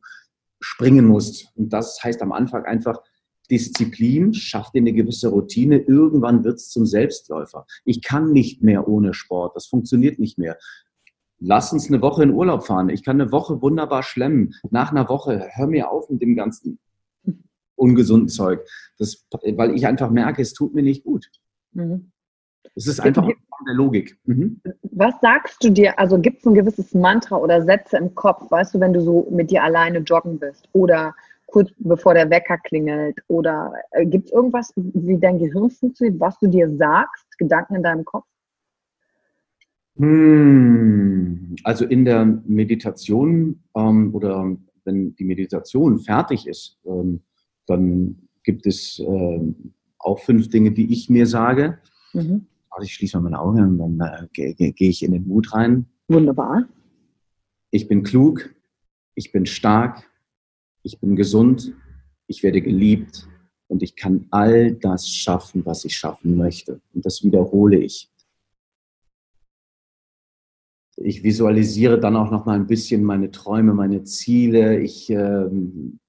[0.61, 1.51] springen musst.
[1.55, 3.01] Und das heißt am Anfang einfach,
[3.51, 5.77] Disziplin schafft dir eine gewisse Routine.
[5.77, 7.65] Irgendwann wird es zum Selbstläufer.
[7.83, 9.55] Ich kann nicht mehr ohne Sport.
[9.55, 10.57] Das funktioniert nicht mehr.
[11.39, 12.89] Lass uns eine Woche in Urlaub fahren.
[12.89, 14.55] Ich kann eine Woche wunderbar schlemmen.
[14.71, 16.79] Nach einer Woche, hör mir auf mit dem ganzen
[17.75, 18.65] ungesunden Zeug.
[18.97, 21.29] Das, weil ich einfach merke, es tut mir nicht gut.
[21.73, 22.11] Mhm.
[22.75, 23.25] Es ist einfach
[23.65, 24.17] der Logik.
[24.25, 24.61] Mhm.
[24.83, 25.97] Was sagst du dir?
[25.97, 29.27] Also gibt es ein gewisses Mantra oder Sätze im Kopf, weißt du, wenn du so
[29.31, 31.15] mit dir alleine joggen bist oder
[31.47, 36.37] kurz bevor der Wecker klingelt oder äh, gibt es irgendwas, wie dein Gehirn funktioniert, was
[36.39, 38.25] du dir sagst, Gedanken in deinem Kopf?
[39.97, 47.21] Hm, also in der Meditation ähm, oder wenn die Meditation fertig ist, ähm,
[47.67, 49.39] dann gibt es äh,
[49.99, 51.79] auch fünf Dinge, die ich mir sage.
[52.13, 52.47] Mhm.
[52.69, 55.53] Also ich schließe mal meine Augen und dann äh, gehe geh ich in den Mut
[55.53, 55.85] rein.
[56.07, 56.67] Wunderbar.
[57.71, 58.53] Ich bin klug,
[59.15, 60.09] ich bin stark,
[60.83, 61.73] ich bin gesund,
[62.27, 63.27] ich werde geliebt
[63.67, 66.81] und ich kann all das schaffen, was ich schaffen möchte.
[66.93, 68.11] Und das wiederhole ich.
[70.97, 74.79] Ich visualisiere dann auch noch mal ein bisschen meine Träume, meine Ziele.
[74.79, 75.99] Ich ähm,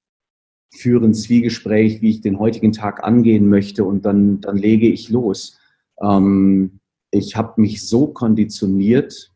[0.79, 5.09] führe ein Zwiegespräch, wie ich den heutigen Tag angehen möchte und dann, dann lege ich
[5.11, 5.59] los.
[6.01, 9.33] Ähm, ich habe mich so konditioniert,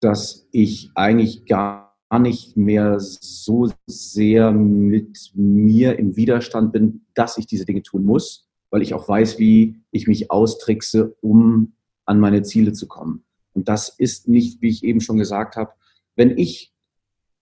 [0.00, 7.46] dass ich eigentlich gar nicht mehr so sehr mit mir im Widerstand bin, dass ich
[7.46, 11.72] diese Dinge tun muss, weil ich auch weiß, wie ich mich austrickse, um
[12.06, 13.24] an meine Ziele zu kommen.
[13.52, 15.72] Und das ist nicht, wie ich eben schon gesagt habe,
[16.16, 16.72] wenn ich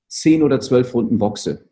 [0.08, 1.68] zehn oder zwölf Runden boxe,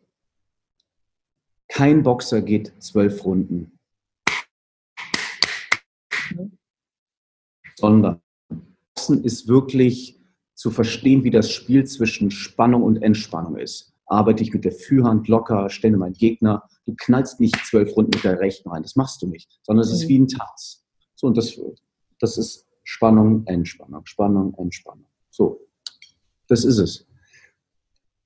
[1.67, 3.79] kein Boxer geht zwölf Runden,
[7.75, 8.21] sondern
[8.95, 10.19] Boxen ist wirklich
[10.53, 13.93] zu verstehen, wie das Spiel zwischen Spannung und Entspannung ist.
[14.05, 16.63] Arbeite ich mit der Führhand locker, stelle meinen Gegner.
[16.85, 19.91] Du knallst nicht zwölf Runden mit der rechten rein, das machst du nicht, sondern es
[19.91, 20.09] ist mhm.
[20.09, 20.85] wie ein Tanz.
[21.15, 21.59] So, und das,
[22.19, 25.07] das ist Spannung, Entspannung, Spannung, Entspannung.
[25.29, 25.59] So,
[26.47, 27.07] das ist es.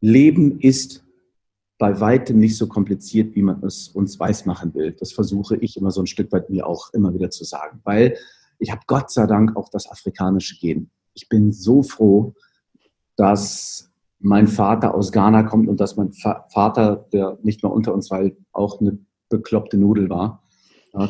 [0.02, 1.04] Leben ist
[1.80, 4.92] bei weitem nicht so kompliziert, wie man es uns weismachen will.
[5.00, 8.18] Das versuche ich immer so ein Stück weit mir auch immer wieder zu sagen, weil
[8.60, 10.92] ich habe Gott sei Dank auch das afrikanische Gen.
[11.14, 12.36] Ich bin so froh,
[13.16, 13.90] dass
[14.20, 18.30] mein Vater aus Ghana kommt und dass mein Vater, der nicht mehr unter uns war,
[18.52, 20.44] auch eine bekloppte Nudel war,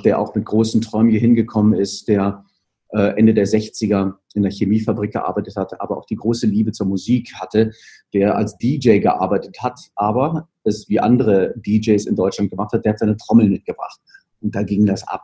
[0.03, 2.45] der auch mit großen Träumen hier hingekommen ist, der
[2.89, 6.87] äh, Ende der 60er in der Chemiefabrik gearbeitet hatte, aber auch die große Liebe zur
[6.87, 7.71] Musik hatte,
[8.13, 12.93] der als DJ gearbeitet hat, aber es wie andere DJs in Deutschland gemacht hat, der
[12.93, 13.99] hat seine Trommel mitgebracht.
[14.41, 15.23] Und da ging das ab.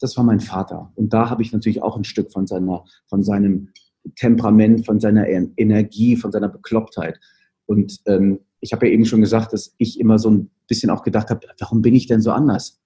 [0.00, 0.92] Das war mein Vater.
[0.96, 3.68] Und da habe ich natürlich auch ein Stück von, seiner, von seinem
[4.16, 7.18] Temperament, von seiner Energie, von seiner Beklopptheit.
[7.66, 11.02] Und ähm, ich habe ja eben schon gesagt, dass ich immer so ein bisschen auch
[11.02, 12.80] gedacht habe, warum bin ich denn so anders?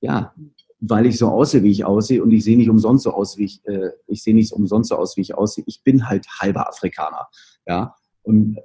[0.00, 0.34] Ja,
[0.80, 3.44] weil ich so aussehe, wie ich aussehe und ich sehe nicht umsonst so aus, wie
[3.44, 5.64] ich, äh, ich sehe nicht umsonst so aus, wie ich aussehe.
[5.66, 7.28] Ich bin halt halber Afrikaner,
[7.66, 7.94] ja.
[8.22, 8.58] Und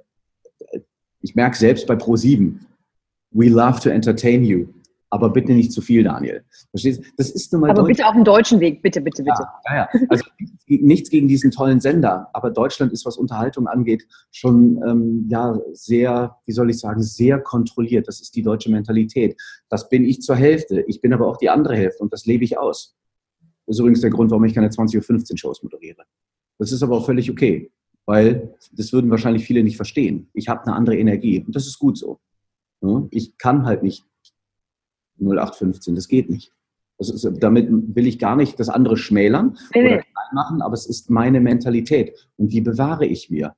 [1.20, 2.54] ich merke selbst bei Pro7,
[3.30, 4.66] we love to entertain you
[5.10, 6.44] aber bitte nicht zu viel, Daniel.
[6.70, 7.04] Verstehst du?
[7.16, 7.70] Das ist nun mal.
[7.70, 9.42] Aber Deutsch bitte auf dem deutschen Weg, bitte, bitte, bitte.
[9.66, 9.88] Ja, ja.
[10.08, 10.24] Also
[10.66, 16.36] nichts gegen diesen tollen Sender, aber Deutschland ist, was Unterhaltung angeht, schon ähm, ja sehr,
[16.44, 18.06] wie soll ich sagen, sehr kontrolliert.
[18.06, 19.40] Das ist die deutsche Mentalität.
[19.68, 20.82] Das bin ich zur Hälfte.
[20.86, 22.94] Ich bin aber auch die andere Hälfte und das lebe ich aus.
[23.66, 26.02] Das ist übrigens der Grund, warum ich keine 20.15 Uhr Shows moderiere.
[26.58, 27.70] Das ist aber auch völlig okay,
[28.08, 30.30] weil das würden wahrscheinlich viele nicht verstehen.
[30.32, 32.18] Ich habe eine andere Energie und das ist gut so.
[33.10, 34.06] Ich kann halt nicht
[35.20, 35.94] 0815.
[35.94, 36.54] Das geht nicht.
[36.96, 39.80] Das ist, damit will ich gar nicht das andere schmälern nee.
[39.80, 43.54] oder klein machen, aber es ist meine Mentalität und die bewahre ich mir.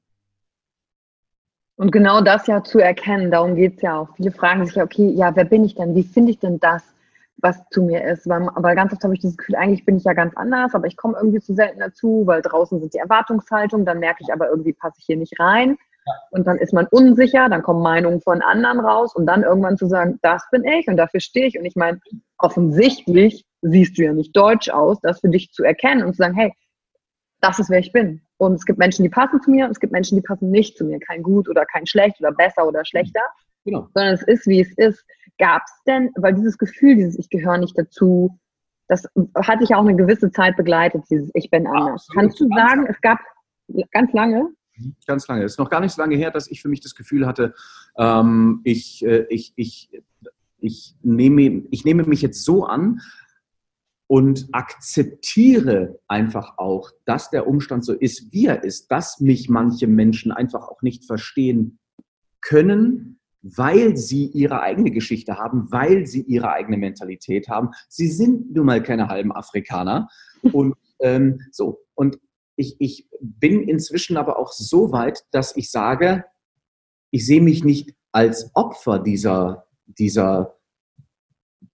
[1.77, 4.17] Und genau das ja zu erkennen, darum geht es ja auch.
[4.17, 5.95] Viele fragen sich ja, okay, ja, wer bin ich denn?
[5.95, 6.83] Wie finde ich denn das,
[7.43, 8.29] was zu mir ist?
[8.29, 10.87] Weil, aber ganz oft habe ich das Gefühl, eigentlich bin ich ja ganz anders, aber
[10.87, 14.49] ich komme irgendwie zu selten dazu, weil draußen sind die Erwartungshaltungen, dann merke ich aber
[14.49, 15.77] irgendwie passe ich hier nicht rein.
[16.31, 19.87] Und dann ist man unsicher, dann kommen Meinungen von anderen raus und dann irgendwann zu
[19.87, 21.59] sagen, das bin ich und dafür stehe ich.
[21.59, 22.01] Und ich meine,
[22.39, 26.35] offensichtlich siehst du ja nicht deutsch aus, das für dich zu erkennen und zu sagen,
[26.35, 26.53] hey,
[27.41, 28.23] das ist wer ich bin.
[28.39, 30.77] Und es gibt Menschen, die passen zu mir und es gibt Menschen, die passen nicht
[30.77, 30.99] zu mir.
[30.99, 33.21] Kein gut oder kein schlecht oder besser oder schlechter.
[33.65, 33.89] Genau.
[33.95, 35.05] Sondern es ist, wie es ist.
[35.39, 38.39] Gab es denn, weil dieses Gefühl, dieses Ich gehöre nicht dazu,
[38.89, 42.07] das hat dich auch eine gewisse Zeit begleitet, dieses Ich bin anders.
[42.09, 42.15] Absolut.
[42.15, 43.19] Kannst du sagen, es gab
[43.93, 44.49] ganz lange
[45.07, 45.45] Ganz lange.
[45.45, 47.55] Es ist noch gar nicht so lange her, dass ich für mich das Gefühl hatte,
[47.97, 49.91] ähm, ich, äh, ich, ich,
[50.59, 53.01] ich, nehme, ich nehme mich jetzt so an
[54.07, 59.87] und akzeptiere einfach auch, dass der Umstand so ist, wie er ist, dass mich manche
[59.87, 61.79] Menschen einfach auch nicht verstehen
[62.41, 67.71] können, weil sie ihre eigene Geschichte haben, weil sie ihre eigene Mentalität haben.
[67.89, 70.09] Sie sind nun mal keine halben Afrikaner.
[70.53, 72.19] Und ähm, so, und
[72.57, 76.25] ich, ich bin inzwischen aber auch so weit, dass ich sage,
[77.11, 80.59] ich sehe mich nicht als Opfer dieser, dieser,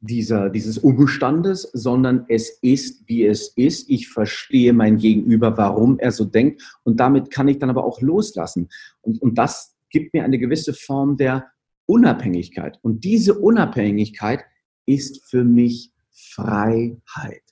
[0.01, 3.91] dieser, dieses Umstandes, sondern es ist, wie es ist.
[3.91, 8.01] Ich verstehe mein Gegenüber, warum er so denkt und damit kann ich dann aber auch
[8.01, 8.69] loslassen.
[9.01, 11.47] Und, und das gibt mir eine gewisse Form der
[11.87, 12.79] Unabhängigkeit.
[12.83, 14.45] Und diese Unabhängigkeit
[14.87, 17.43] ist für mich Freiheit.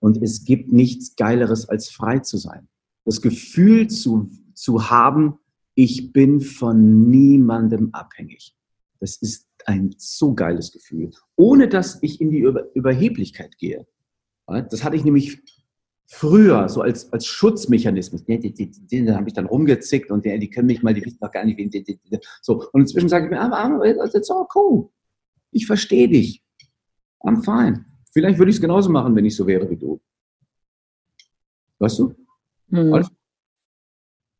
[0.00, 2.68] Und es gibt nichts Geileres, als frei zu sein.
[3.04, 5.38] Das Gefühl zu, zu haben,
[5.74, 8.54] ich bin von niemandem abhängig.
[9.00, 13.86] Das ist ein so geiles Gefühl, ohne dass ich in die Über Überheblichkeit gehe.
[14.46, 15.42] Das hatte ich nämlich
[16.10, 18.24] früher so als, als Schutzmechanismus.
[18.24, 21.44] Da habe ich dann rumgezickt und die, die können mich mal, die wissen doch gar
[21.44, 21.70] nicht, wen.
[22.40, 24.88] So, und inzwischen sage ich mir, aber, it's all cool.
[25.50, 26.42] Ich verstehe dich.
[27.20, 27.84] I'm fine.
[28.12, 30.00] Vielleicht würde ich es genauso machen, wenn ich so wäre wie du.
[31.78, 32.14] Weißt du?
[32.68, 32.92] Mhm.
[32.92, 33.08] Und,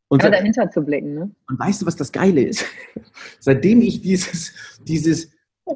[0.07, 1.13] und ja, dahinter zu blicken.
[1.13, 1.35] Ne?
[1.47, 2.65] Und weißt du, was das Geile ist?
[3.39, 4.53] Seitdem ich dieses,
[4.87, 5.31] dieses,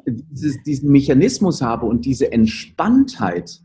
[0.06, 3.62] dieses, diesen Mechanismus habe und diese Entspanntheit,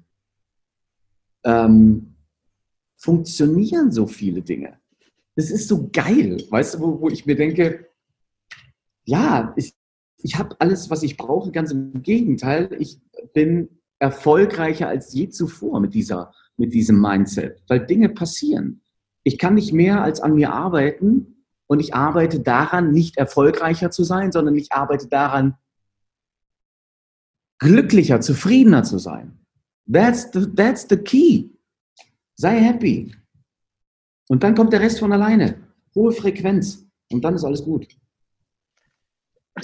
[1.44, 2.16] ähm,
[3.00, 4.78] funktionieren so viele Dinge.
[5.36, 7.88] Das ist so geil, weißt du, wo, wo ich mir denke,
[9.06, 9.74] ja, ich,
[10.18, 12.70] ich habe alles, was ich brauche, ganz im Gegenteil.
[12.78, 13.00] Ich
[13.34, 18.82] bin erfolgreicher als je zuvor mit, dieser, mit diesem Mindset, weil Dinge passieren.
[19.24, 24.04] Ich kann nicht mehr als an mir arbeiten und ich arbeite daran, nicht erfolgreicher zu
[24.04, 25.56] sein, sondern ich arbeite daran,
[27.60, 29.40] glücklicher, zufriedener zu sein.
[29.92, 31.49] That's the, that's the key.
[32.40, 33.14] Sei happy.
[34.30, 35.56] Und dann kommt der Rest von alleine.
[35.94, 36.88] Hohe Frequenz.
[37.12, 37.86] Und dann ist alles gut.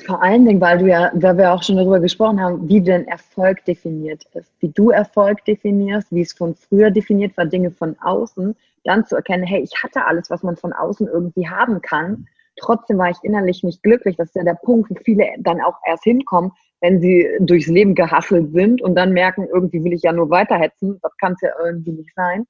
[0.06, 3.08] Vor allen Dingen, weil du ja, weil wir auch schon darüber gesprochen haben, wie denn
[3.08, 7.96] Erfolg definiert ist, wie du Erfolg definierst, wie es von früher definiert war, Dinge von
[8.02, 12.28] außen, dann zu erkennen, hey, ich hatte alles, was man von außen irgendwie haben kann.
[12.58, 14.18] Trotzdem war ich innerlich nicht glücklich.
[14.18, 17.96] Das ist ja der Punkt, wo viele dann auch erst hinkommen, wenn sie durchs Leben
[17.96, 21.00] gehasselt sind und dann merken, irgendwie will ich ja nur weiterhetzen.
[21.02, 22.46] Das kann es ja irgendwie nicht sein.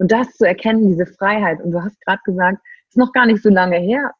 [0.00, 1.60] Und das zu erkennen, diese Freiheit.
[1.60, 2.58] Und du hast gerade gesagt,
[2.88, 4.12] es ist noch gar nicht so lange her.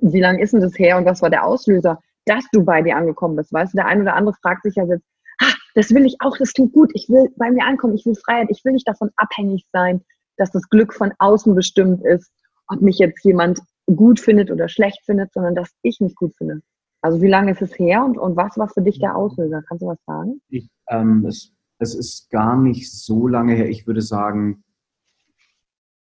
[0.00, 2.96] Wie lange ist denn das her und was war der Auslöser, dass du bei dir
[2.96, 3.52] angekommen bist?
[3.52, 5.04] Weißt du, der eine oder andere fragt sich ja jetzt,
[5.40, 8.14] ah, das will ich auch, das klingt gut, ich will bei mir ankommen, ich will
[8.14, 10.02] Freiheit, ich will nicht davon abhängig sein,
[10.36, 12.30] dass das Glück von außen bestimmt ist,
[12.68, 16.60] ob mich jetzt jemand gut findet oder schlecht findet, sondern dass ich mich gut finde.
[17.02, 19.62] Also wie lange ist es her und, und was war für dich der Auslöser?
[19.68, 20.40] Kannst du was sagen?
[20.48, 23.68] Ich, ähm, es, es ist gar nicht so lange her.
[23.68, 24.62] Ich würde sagen,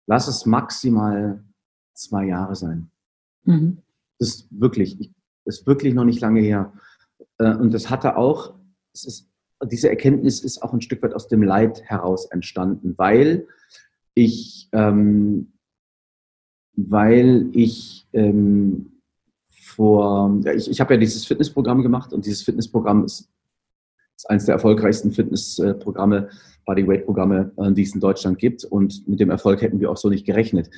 [0.07, 1.43] lass es maximal
[1.93, 2.89] zwei Jahre sein.
[3.43, 3.77] Mhm.
[4.19, 5.11] Das ist wirklich,
[5.45, 6.73] das ist wirklich noch nicht lange her.
[7.37, 8.53] Äh, und das hatte auch,
[8.93, 9.29] es ist,
[9.63, 13.47] diese Erkenntnis ist auch ein Stück weit aus dem Leid heraus entstanden, weil
[14.13, 15.53] ich, ähm,
[16.75, 19.01] weil ich ähm,
[19.49, 23.29] vor, ja, ich, ich habe ja dieses Fitnessprogramm gemacht und dieses Fitnessprogramm ist,
[24.15, 26.29] ist eines der erfolgreichsten Fitnessprogramme,
[26.65, 28.63] Bodyweight-Programme, äh, die es in Deutschland gibt.
[28.63, 30.69] Und mit dem Erfolg hätten wir auch so nicht gerechnet.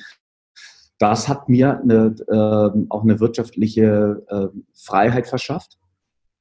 [0.98, 5.78] Das hat mir eine, äh, auch eine wirtschaftliche äh, Freiheit verschafft.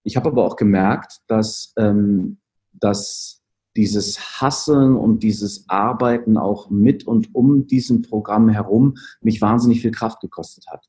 [0.04, 2.38] Ich habe aber auch gemerkt, dass, ähm,
[2.74, 3.44] dass
[3.76, 9.92] dieses Hasseln und dieses Arbeiten auch mit und um diesem Programm herum mich wahnsinnig viel
[9.92, 10.88] Kraft gekostet hat.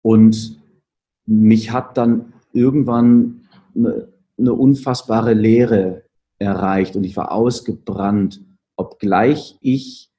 [0.00, 0.58] Und
[1.26, 6.04] mich hat dann irgendwann eine, eine unfassbare Leere
[6.38, 8.44] erreicht und ich war ausgebrannt,
[8.76, 10.10] obgleich ich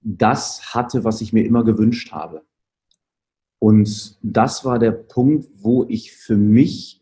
[0.00, 2.44] das hatte, was ich mir immer gewünscht habe.
[3.58, 7.00] Und das war der Punkt, wo ich für mich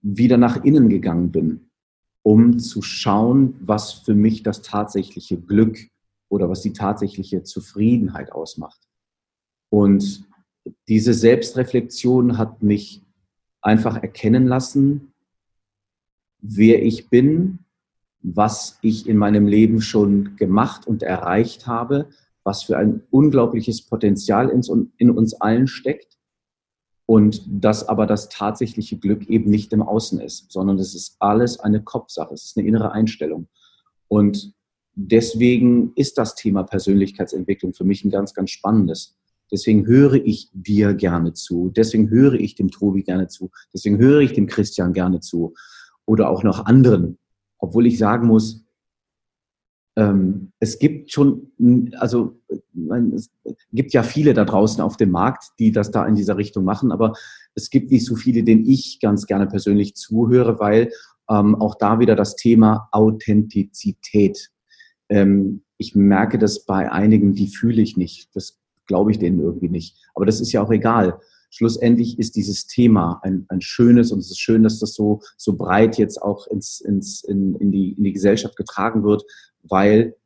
[0.00, 1.70] wieder nach innen gegangen bin,
[2.22, 5.76] um zu schauen, was für mich das tatsächliche Glück
[6.28, 8.80] oder was die tatsächliche Zufriedenheit ausmacht.
[9.70, 10.24] Und
[10.86, 13.02] diese Selbstreflexion hat mich
[13.60, 15.12] einfach erkennen lassen,
[16.40, 17.60] wer ich bin,
[18.20, 22.08] was ich in meinem Leben schon gemacht und erreicht habe,
[22.44, 24.48] was für ein unglaubliches Potenzial
[24.96, 26.18] in uns allen steckt
[27.06, 31.58] und dass aber das tatsächliche Glück eben nicht im Außen ist, sondern es ist alles
[31.60, 33.48] eine Kopfsache, es ist eine innere Einstellung.
[34.08, 34.52] Und
[34.94, 39.16] deswegen ist das Thema Persönlichkeitsentwicklung für mich ein ganz, ganz spannendes.
[39.50, 41.70] Deswegen höre ich dir gerne zu.
[41.70, 43.50] Deswegen höre ich dem Tobi gerne zu.
[43.72, 45.54] Deswegen höre ich dem Christian gerne zu.
[46.08, 47.18] Oder auch noch anderen
[47.58, 48.64] obwohl ich sagen muss,
[49.96, 51.50] ähm, es gibt schon,
[51.98, 52.38] also
[53.14, 53.30] es
[53.72, 56.92] gibt ja viele da draußen auf dem Markt, die das da in dieser Richtung machen,
[56.92, 57.14] aber
[57.54, 60.92] es gibt nicht so viele, denen ich ganz gerne persönlich zuhöre, weil
[61.28, 64.50] ähm, auch da wieder das Thema Authentizität.
[65.08, 68.34] Ähm, ich merke das bei einigen, die fühle ich nicht.
[68.34, 69.96] Das glaube ich denen irgendwie nicht.
[70.14, 71.18] Aber das ist ja auch egal
[71.50, 75.54] schlussendlich ist dieses Thema ein, ein schönes und es ist schön, dass das so, so
[75.54, 79.24] breit jetzt auch ins, ins, in, in, die, in die Gesellschaft getragen wird,
[79.62, 80.16] weil,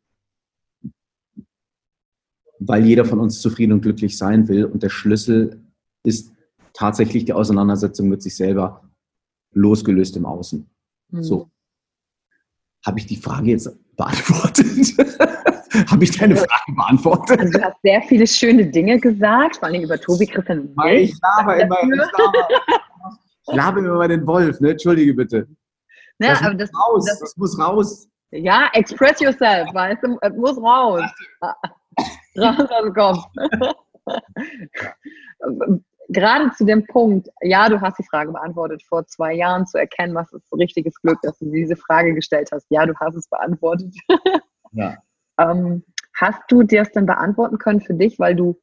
[2.58, 4.64] weil jeder von uns zufrieden und glücklich sein will.
[4.64, 5.60] Und der Schlüssel
[6.04, 6.32] ist
[6.72, 8.88] tatsächlich die Auseinandersetzung mit sich selber,
[9.52, 10.66] losgelöst im Außen.
[11.10, 11.22] Mhm.
[11.22, 11.50] So.
[12.84, 14.96] Habe ich die Frage jetzt beantwortet?
[15.90, 17.40] Habe ich deine Frage beantwortet?
[17.40, 21.10] Also du hast sehr viele schöne Dinge gesagt, vor allem über Tobi Christian und mich.
[21.10, 22.48] Ich laber immer, ich laber,
[23.48, 24.72] ich laber immer den Wolf, ne?
[24.72, 25.48] Entschuldige bitte.
[26.18, 28.08] Ja, das, aber muss das, raus, das, das, muss raus.
[28.30, 31.02] Ja, express yourself, weißt du, es muss raus.
[32.38, 33.24] raus aus dem Kopf.
[36.08, 40.14] Gerade zu dem Punkt, ja, du hast die Frage beantwortet, vor zwei Jahren zu erkennen,
[40.14, 42.66] was ist richtiges Glück, dass du diese Frage gestellt hast.
[42.68, 43.94] Ja, du hast es beantwortet.
[44.72, 44.96] ja.
[45.38, 48.60] Ähm, hast du dir das denn beantworten können für dich, weil du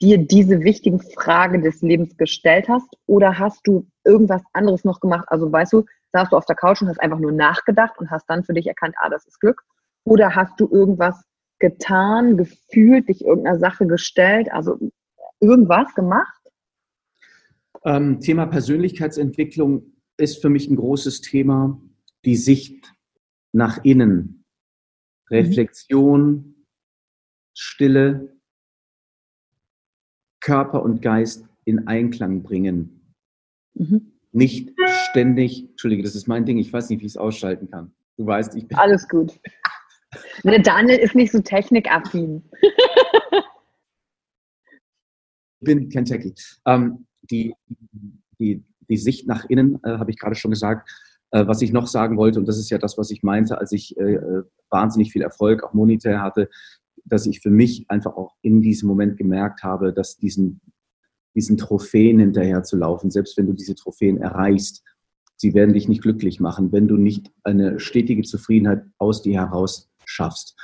[0.00, 2.88] dir diese wichtigen Fragen des Lebens gestellt hast?
[3.06, 5.26] Oder hast du irgendwas anderes noch gemacht?
[5.28, 8.26] Also weißt du, saßt du auf der Couch und hast einfach nur nachgedacht und hast
[8.28, 9.62] dann für dich erkannt, ah, das ist Glück?
[10.04, 11.22] Oder hast du irgendwas
[11.58, 14.78] getan, gefühlt, dich irgendeiner Sache gestellt, also
[15.40, 16.38] irgendwas gemacht?
[17.84, 21.80] Ähm, Thema Persönlichkeitsentwicklung ist für mich ein großes Thema.
[22.24, 22.94] Die Sicht
[23.52, 24.37] nach innen.
[25.30, 26.54] Reflexion,
[27.54, 28.36] Stille,
[30.40, 33.14] Körper und Geist in Einklang bringen.
[33.74, 34.12] Mhm.
[34.32, 34.72] Nicht
[35.10, 37.92] ständig, Entschuldige, das ist mein Ding, ich weiß nicht, wie ich es ausschalten kann.
[38.16, 38.76] Du weißt, ich bin.
[38.78, 39.38] Alles gut.
[40.42, 42.42] Der Daniel ist nicht so technikaffin.
[45.60, 46.34] ich bin kein Techie.
[46.66, 47.54] Ähm, die,
[48.38, 50.90] die, die Sicht nach innen, äh, habe ich gerade schon gesagt.
[51.30, 53.72] Äh, was ich noch sagen wollte, und das ist ja das, was ich meinte, als
[53.72, 56.48] ich äh, äh, wahnsinnig viel Erfolg auch monetär hatte,
[57.04, 60.60] dass ich für mich einfach auch in diesem Moment gemerkt habe, dass diesen,
[61.34, 64.82] diesen Trophäen hinterher zu laufen, selbst wenn du diese Trophäen erreichst,
[65.36, 69.90] sie werden dich nicht glücklich machen, wenn du nicht eine stetige Zufriedenheit aus dir heraus
[70.04, 70.56] schaffst.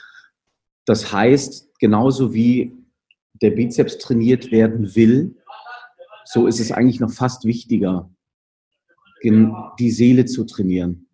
[0.86, 2.74] Das heißt, genauso wie
[3.40, 5.36] der Bizeps trainiert werden will,
[6.24, 8.10] so ist es eigentlich noch fast wichtiger,
[9.78, 11.06] die Seele zu trainieren.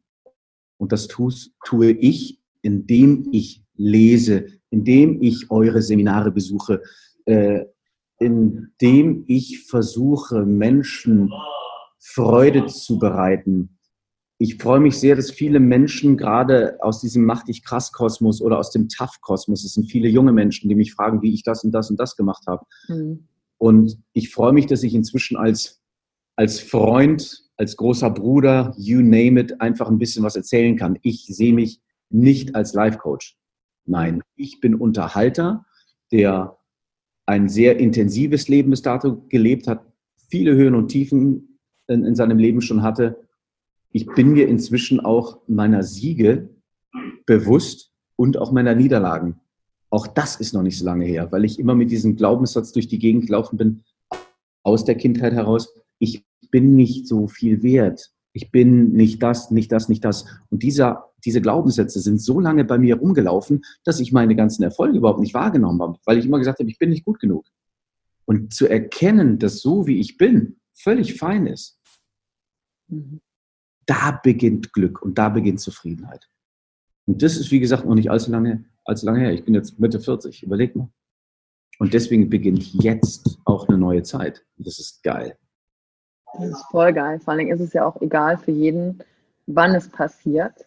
[0.78, 6.82] Und das tue ich, indem ich lese, indem ich eure Seminare besuche,
[7.26, 7.64] äh,
[8.18, 11.32] indem ich versuche, Menschen
[11.98, 13.78] Freude zu bereiten.
[14.38, 18.58] Ich freue mich sehr, dass viele Menschen gerade aus diesem Mach dich krass Kosmos oder
[18.58, 21.62] aus dem Tough Kosmos, es sind viele junge Menschen, die mich fragen, wie ich das
[21.62, 22.64] und das und das gemacht habe.
[22.88, 23.28] Mhm.
[23.58, 25.82] Und ich freue mich, dass ich inzwischen als,
[26.36, 30.98] als Freund, als großer Bruder, you name it, einfach ein bisschen was erzählen kann.
[31.02, 33.36] Ich sehe mich nicht als Life Coach.
[33.84, 35.66] Nein, ich bin Unterhalter,
[36.10, 36.56] der
[37.26, 39.84] ein sehr intensives Leben bis dato gelebt hat,
[40.30, 43.28] viele Höhen und Tiefen in, in seinem Leben schon hatte.
[43.92, 46.48] Ich bin mir inzwischen auch meiner Siege
[47.26, 49.38] bewusst und auch meiner Niederlagen.
[49.90, 52.88] Auch das ist noch nicht so lange her, weil ich immer mit diesem Glaubenssatz durch
[52.88, 53.82] die Gegend gelaufen bin,
[54.62, 58.10] aus der Kindheit heraus, ich bin nicht so viel wert.
[58.32, 60.24] Ich bin nicht das, nicht das, nicht das.
[60.50, 64.98] Und dieser, diese Glaubenssätze sind so lange bei mir rumgelaufen, dass ich meine ganzen Erfolge
[64.98, 67.46] überhaupt nicht wahrgenommen habe, weil ich immer gesagt habe, ich bin nicht gut genug.
[68.24, 71.78] Und zu erkennen, dass so wie ich bin, völlig fein ist,
[72.88, 73.20] mhm.
[73.86, 76.28] da beginnt Glück und da beginnt Zufriedenheit.
[77.06, 79.32] Und das ist, wie gesagt, noch nicht allzu lange allzu lange her.
[79.32, 80.90] Ich bin jetzt Mitte 40, überleg mal.
[81.78, 84.44] Und deswegen beginnt jetzt auch eine neue Zeit.
[84.58, 85.38] Das ist geil.
[86.34, 87.20] Das ist voll geil.
[87.20, 89.02] Vor allem ist es ja auch egal für jeden,
[89.46, 90.66] wann es passiert.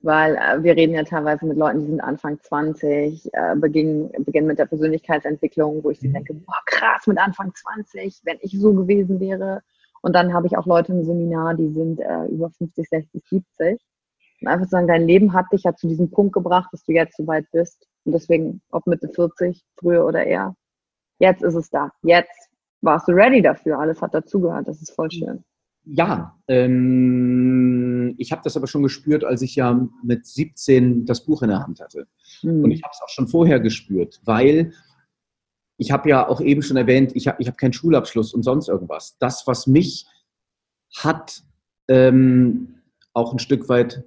[0.00, 4.46] Weil äh, wir reden ja teilweise mit Leuten, die sind Anfang 20, äh, beginnen, beginnen
[4.46, 6.14] mit der Persönlichkeitsentwicklung, wo ich sie mhm.
[6.14, 9.62] denke, boah, krass, mit Anfang 20, wenn ich so gewesen wäre.
[10.02, 13.80] Und dann habe ich auch Leute im Seminar, die sind äh, über 50, 60, 70
[14.42, 17.16] und einfach sagen, dein Leben hat dich ja zu diesem Punkt gebracht, dass du jetzt
[17.16, 17.86] so weit bist.
[18.04, 20.54] Und deswegen, ob Mitte 40, früher oder eher,
[21.18, 21.90] jetzt ist es da.
[22.02, 22.50] Jetzt
[22.84, 23.78] warst du ready dafür.
[23.78, 24.68] Alles hat dazugehört.
[24.68, 25.44] Das ist voll schön.
[25.86, 31.42] Ja, ähm, ich habe das aber schon gespürt, als ich ja mit 17 das Buch
[31.42, 32.06] in der Hand hatte.
[32.42, 32.64] Mhm.
[32.64, 34.72] Und ich habe es auch schon vorher gespürt, weil
[35.76, 38.68] ich habe ja auch eben schon erwähnt, ich habe ich hab keinen Schulabschluss und sonst
[38.68, 39.18] irgendwas.
[39.18, 40.06] Das, was mich
[40.96, 41.42] hat
[41.88, 42.76] ähm,
[43.12, 44.04] auch ein Stück weit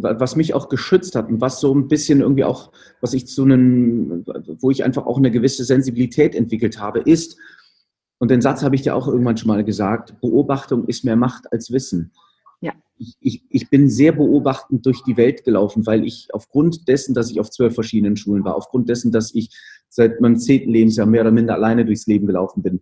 [0.00, 3.42] was mich auch geschützt hat und was so ein bisschen irgendwie auch, was ich zu
[3.42, 4.24] einem,
[4.60, 7.36] wo ich einfach auch eine gewisse Sensibilität entwickelt habe, ist,
[8.22, 11.52] und den Satz habe ich dir auch irgendwann schon mal gesagt, Beobachtung ist mehr Macht
[11.52, 12.12] als Wissen.
[12.60, 12.72] Ja.
[12.96, 17.32] Ich, ich, ich bin sehr beobachtend durch die Welt gelaufen, weil ich aufgrund dessen, dass
[17.32, 19.50] ich auf zwölf verschiedenen Schulen war, aufgrund dessen, dass ich
[19.88, 22.80] seit meinem zehnten Lebensjahr mehr oder minder alleine durchs Leben gelaufen bin,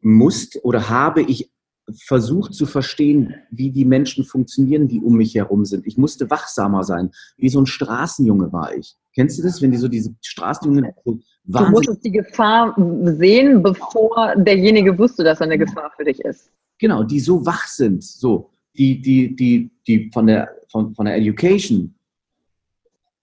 [0.00, 1.52] musste oder habe ich
[1.94, 5.86] versucht zu verstehen, wie die Menschen funktionieren, die um mich herum sind.
[5.86, 7.10] Ich musste wachsamer sein.
[7.36, 8.96] Wie so ein Straßenjunge war ich.
[9.14, 12.74] Kennst du das, wenn die so diese Straßenjungen so Du musstest die Gefahr
[13.18, 16.50] sehen, bevor derjenige wusste, dass er eine Gefahr für dich ist.
[16.78, 21.16] Genau, die so wach sind, so, die, die, die, die von der, von, von der
[21.16, 21.94] Education,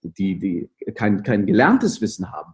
[0.01, 2.53] die, die kein, kein gelerntes Wissen haben,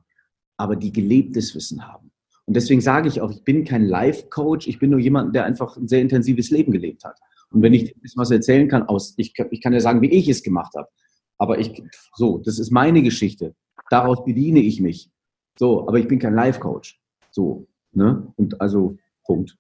[0.58, 2.03] aber die gelebtes Wissen haben.
[2.46, 5.78] Und deswegen sage ich auch, ich bin kein Life-Coach, ich bin nur jemand, der einfach
[5.78, 7.18] ein sehr intensives Leben gelebt hat.
[7.52, 10.44] Und wenn ich was erzählen kann, aus, ich, ich kann ja sagen, wie ich es
[10.44, 10.90] gemacht habe.
[11.38, 11.84] Aber ich,
[12.16, 13.56] so, das ist meine Geschichte.
[13.90, 15.10] Daraus bediene ich mich.
[15.58, 17.00] So, aber ich bin kein Life-Coach.
[17.32, 18.28] So, ne?
[18.36, 19.58] Und also, Punkt.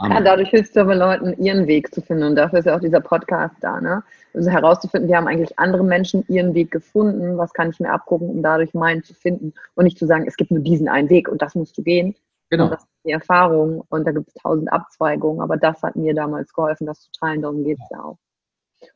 [0.00, 2.24] Ja, dadurch hilfst du aber Leuten, ihren Weg zu finden.
[2.24, 4.02] Und dafür ist ja auch dieser Podcast da, ne?
[4.34, 8.28] Also herauszufinden, wie haben eigentlich andere Menschen ihren Weg gefunden, was kann ich mir abgucken,
[8.28, 9.54] um dadurch meinen zu finden.
[9.74, 12.16] Und nicht zu sagen, es gibt nur diesen einen Weg und das musst du gehen.
[12.50, 12.64] Genau.
[12.64, 16.14] Und das ist die Erfahrung und da gibt es tausend Abzweigungen, aber das hat mir
[16.14, 18.18] damals geholfen, das zu teilen, darum geht es ja auch.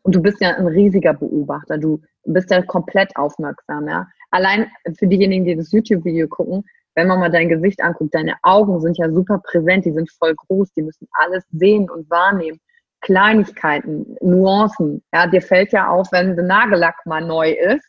[0.03, 4.07] Und du bist ja ein riesiger Beobachter, du bist ja komplett aufmerksam, ja.
[4.30, 6.64] Allein für diejenigen, die das YouTube-Video gucken,
[6.95, 10.34] wenn man mal dein Gesicht anguckt, deine Augen sind ja super präsent, die sind voll
[10.34, 12.61] groß, die müssen alles sehen und wahrnehmen.
[13.01, 15.03] Kleinigkeiten, Nuancen.
[15.12, 17.88] Ja, dir fällt ja auf, wenn der Nagellack mal neu ist,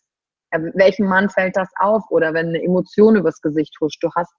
[0.52, 2.04] welchem Mann fällt das auf?
[2.10, 4.34] Oder wenn eine Emotion übers Gesicht huscht, du hast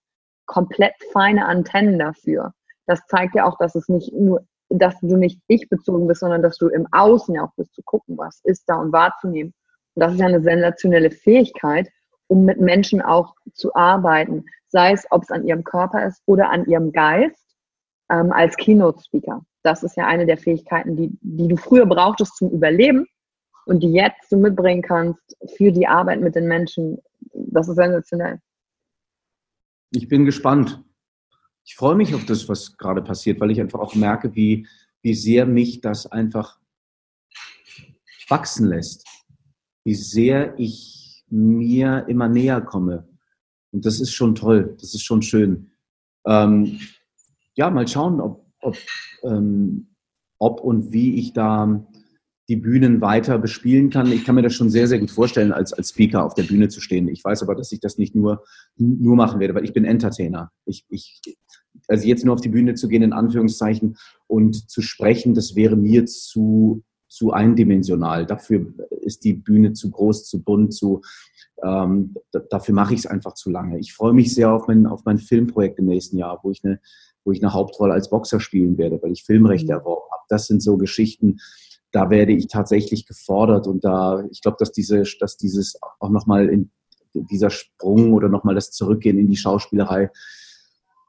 [0.46, 2.52] komplett feine Antennen dafür.
[2.86, 6.42] Das zeigt ja auch, dass es nicht nur, dass du nicht ich bezogen bist, sondern
[6.42, 9.54] dass du im Außen ja auch bist, zu gucken, was ist da und wahrzunehmen.
[9.94, 11.88] Und das ist ja eine sensationelle Fähigkeit,
[12.26, 14.44] um mit Menschen auch zu arbeiten.
[14.68, 17.49] Sei es, ob es an ihrem Körper ist oder an ihrem Geist
[18.10, 19.44] ähm, als Keynote-Speaker.
[19.62, 23.06] Das ist ja eine der Fähigkeiten, die, die du früher brauchtest zum Überleben
[23.66, 26.98] und die jetzt du mitbringen kannst für die Arbeit mit den Menschen.
[27.32, 28.40] Das ist sensationell.
[29.92, 30.82] Ich bin gespannt.
[31.64, 34.66] Ich freue mich auf das, was gerade passiert, weil ich einfach auch merke, wie,
[35.02, 36.58] wie sehr mich das einfach
[38.28, 39.06] wachsen lässt.
[39.84, 43.08] Wie sehr ich mir immer näher komme.
[43.72, 44.76] Und das ist schon toll.
[44.80, 45.70] Das ist schon schön.
[46.26, 46.80] Ähm,
[47.56, 48.76] ja, mal schauen, ob, ob,
[49.24, 49.88] ähm,
[50.38, 51.86] ob und wie ich da
[52.50, 54.10] die Bühnen weiter bespielen kann.
[54.10, 56.68] Ich kann mir das schon sehr, sehr gut vorstellen, als, als Speaker auf der Bühne
[56.68, 57.06] zu stehen.
[57.06, 58.42] Ich weiß aber, dass ich das nicht nur,
[58.76, 60.50] nur machen werde, weil ich bin Entertainer.
[60.64, 61.20] Ich, ich,
[61.86, 63.96] also jetzt nur auf die Bühne zu gehen, in Anführungszeichen,
[64.26, 68.26] und zu sprechen, das wäre mir zu, zu eindimensional.
[68.26, 68.66] Dafür
[69.00, 71.02] ist die Bühne zu groß, zu bunt, zu,
[71.62, 72.16] ähm,
[72.50, 73.78] dafür mache ich es einfach zu lange.
[73.78, 76.80] Ich freue mich sehr auf mein, auf mein Filmprojekt im nächsten Jahr, wo ich eine,
[77.24, 79.78] wo ich eine Hauptrolle als Boxer spielen werde, weil ich Filmrechte mhm.
[79.78, 80.24] erworben habe.
[80.28, 81.38] Das sind so Geschichten,
[81.92, 86.48] da werde ich tatsächlich gefordert und da, ich glaube, dass diese, dass dieses auch nochmal
[86.48, 86.70] in
[87.14, 90.10] dieser Sprung oder nochmal das Zurückgehen in die Schauspielerei,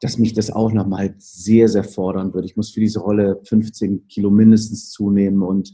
[0.01, 2.45] dass mich das auch nochmal sehr, sehr fordern wird.
[2.45, 5.74] Ich muss für diese Rolle 15 Kilo mindestens zunehmen und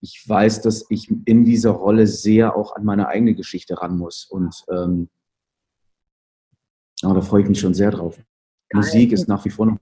[0.00, 4.24] ich weiß, dass ich in dieser Rolle sehr auch an meine eigene Geschichte ran muss
[4.24, 5.10] und ähm,
[7.02, 8.18] aber da freue ich mich schon sehr drauf.
[8.72, 9.78] Musik ist nach wie vor noch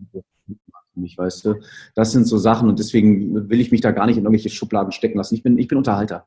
[0.99, 1.55] mich, weißt du.
[1.95, 4.93] Das sind so Sachen und deswegen will ich mich da gar nicht in irgendwelche Schubladen
[4.93, 5.35] stecken lassen.
[5.35, 6.27] Ich bin, ich bin Unterhalter.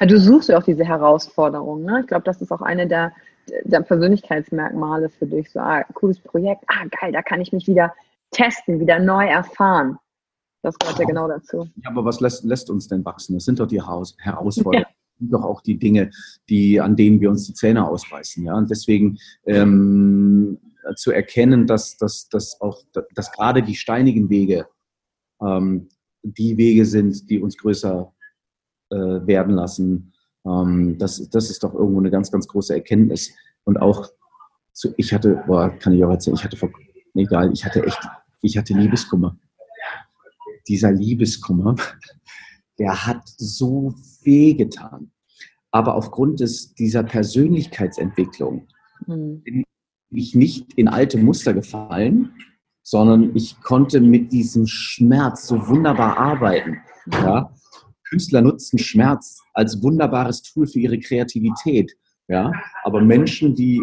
[0.00, 1.82] Ja, du suchst ja auch diese Herausforderung.
[1.82, 2.00] Ne?
[2.00, 3.12] Ich glaube, das ist auch eine der,
[3.64, 5.50] der Persönlichkeitsmerkmale für dich.
[5.50, 7.92] So, ah, cooles Projekt, ah, geil, da kann ich mich wieder
[8.30, 9.98] testen, wieder neu erfahren.
[10.62, 11.68] Das gehört ja genau dazu.
[11.82, 13.34] Ja, aber was lässt, lässt uns denn wachsen?
[13.34, 14.82] Das sind doch die Herausforderungen.
[14.82, 14.88] Ja.
[14.88, 16.10] Das sind doch auch die Dinge,
[16.48, 18.44] die, an denen wir uns die Zähne ausbeißen.
[18.44, 18.54] Ja?
[18.54, 22.82] Und deswegen ähm, äh, zu erkennen, dass, dass, dass, auch,
[23.14, 24.66] dass gerade die steinigen Wege
[25.40, 25.88] ähm,
[26.22, 28.12] die Wege sind, die uns größer
[28.90, 30.12] äh, werden lassen.
[30.44, 33.32] Ähm, das, das ist doch irgendwo eine ganz, ganz große Erkenntnis.
[33.64, 34.08] Und auch,
[34.72, 36.70] zu, ich hatte, boah, kann ich auch erzählen, ich hatte vor,
[37.14, 38.00] egal, ich hatte echt,
[38.42, 39.36] ich hatte Liebeskummer.
[40.66, 41.76] Dieser Liebeskummer,
[42.78, 45.10] der hat so weh getan.
[45.70, 48.68] Aber aufgrund des, dieser Persönlichkeitsentwicklung
[49.06, 49.42] mhm.
[49.42, 49.64] bin
[50.10, 52.32] ich nicht in alte Muster gefallen,
[52.82, 56.78] sondern ich konnte mit diesem Schmerz so wunderbar arbeiten.
[57.12, 57.52] Ja?
[58.08, 61.92] Künstler nutzen Schmerz als wunderbares Tool für ihre Kreativität.
[62.28, 62.52] Ja?
[62.84, 63.82] Aber Menschen, die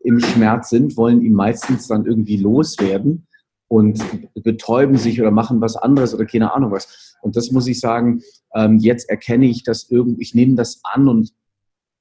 [0.00, 3.26] im Schmerz sind, wollen ihn meistens dann irgendwie loswerden
[3.68, 4.02] und
[4.42, 7.16] betäuben sich oder machen was anderes oder keine Ahnung was.
[7.22, 8.22] Und das muss ich sagen,
[8.54, 11.32] ähm, jetzt erkenne ich das irgendwie, ich nehme das an und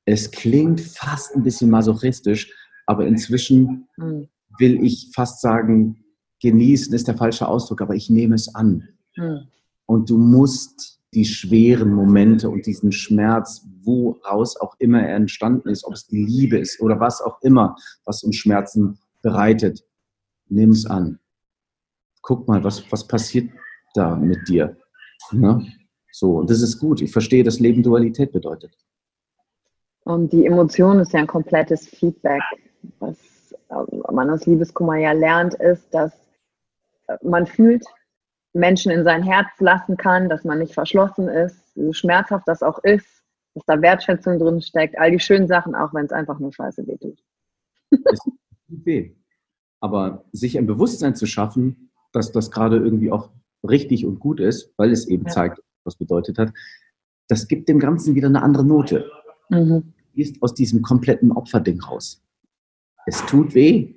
[0.06, 2.52] es klingt fast ein bisschen masochistisch,
[2.90, 4.30] aber inzwischen mhm.
[4.58, 6.04] will ich fast sagen,
[6.42, 8.90] genießen ist der falsche Ausdruck, aber ich nehme es an.
[9.16, 9.42] Mhm.
[9.86, 15.86] Und du musst die schweren Momente und diesen Schmerz, woraus auch immer er entstanden ist,
[15.86, 17.76] ob es die Liebe ist oder was auch immer,
[18.06, 19.86] was uns Schmerzen bereitet,
[20.48, 21.20] nimm es an.
[22.24, 23.52] Guck mal, was, was passiert
[23.94, 24.76] da mit dir.
[25.32, 25.64] Ne?
[26.12, 27.02] So, und das ist gut.
[27.02, 28.76] Ich verstehe, dass Leben Dualität bedeutet.
[30.06, 32.42] Und die Emotion ist ja ein komplettes Feedback
[33.00, 33.18] was
[34.12, 36.12] man aus Liebeskummer ja lernt, ist, dass
[37.22, 37.86] man fühlt,
[38.54, 42.80] Menschen in sein Herz lassen kann, dass man nicht verschlossen ist, so schmerzhaft das auch
[42.84, 43.08] ist,
[43.54, 46.86] dass da Wertschätzung drin steckt, all die schönen Sachen, auch wenn es einfach nur scheiße
[46.88, 47.20] wehtut.
[47.92, 49.16] Es tut weh.
[49.82, 53.30] Aber sich ein Bewusstsein zu schaffen, dass das gerade irgendwie auch
[53.68, 55.32] richtig und gut ist, weil es eben ja.
[55.32, 56.52] zeigt, was bedeutet hat,
[57.28, 59.10] das gibt dem Ganzen wieder eine andere Note.
[59.50, 59.94] Mhm.
[60.14, 62.22] Ist aus diesem kompletten Opferding raus.
[63.06, 63.96] Es tut weh.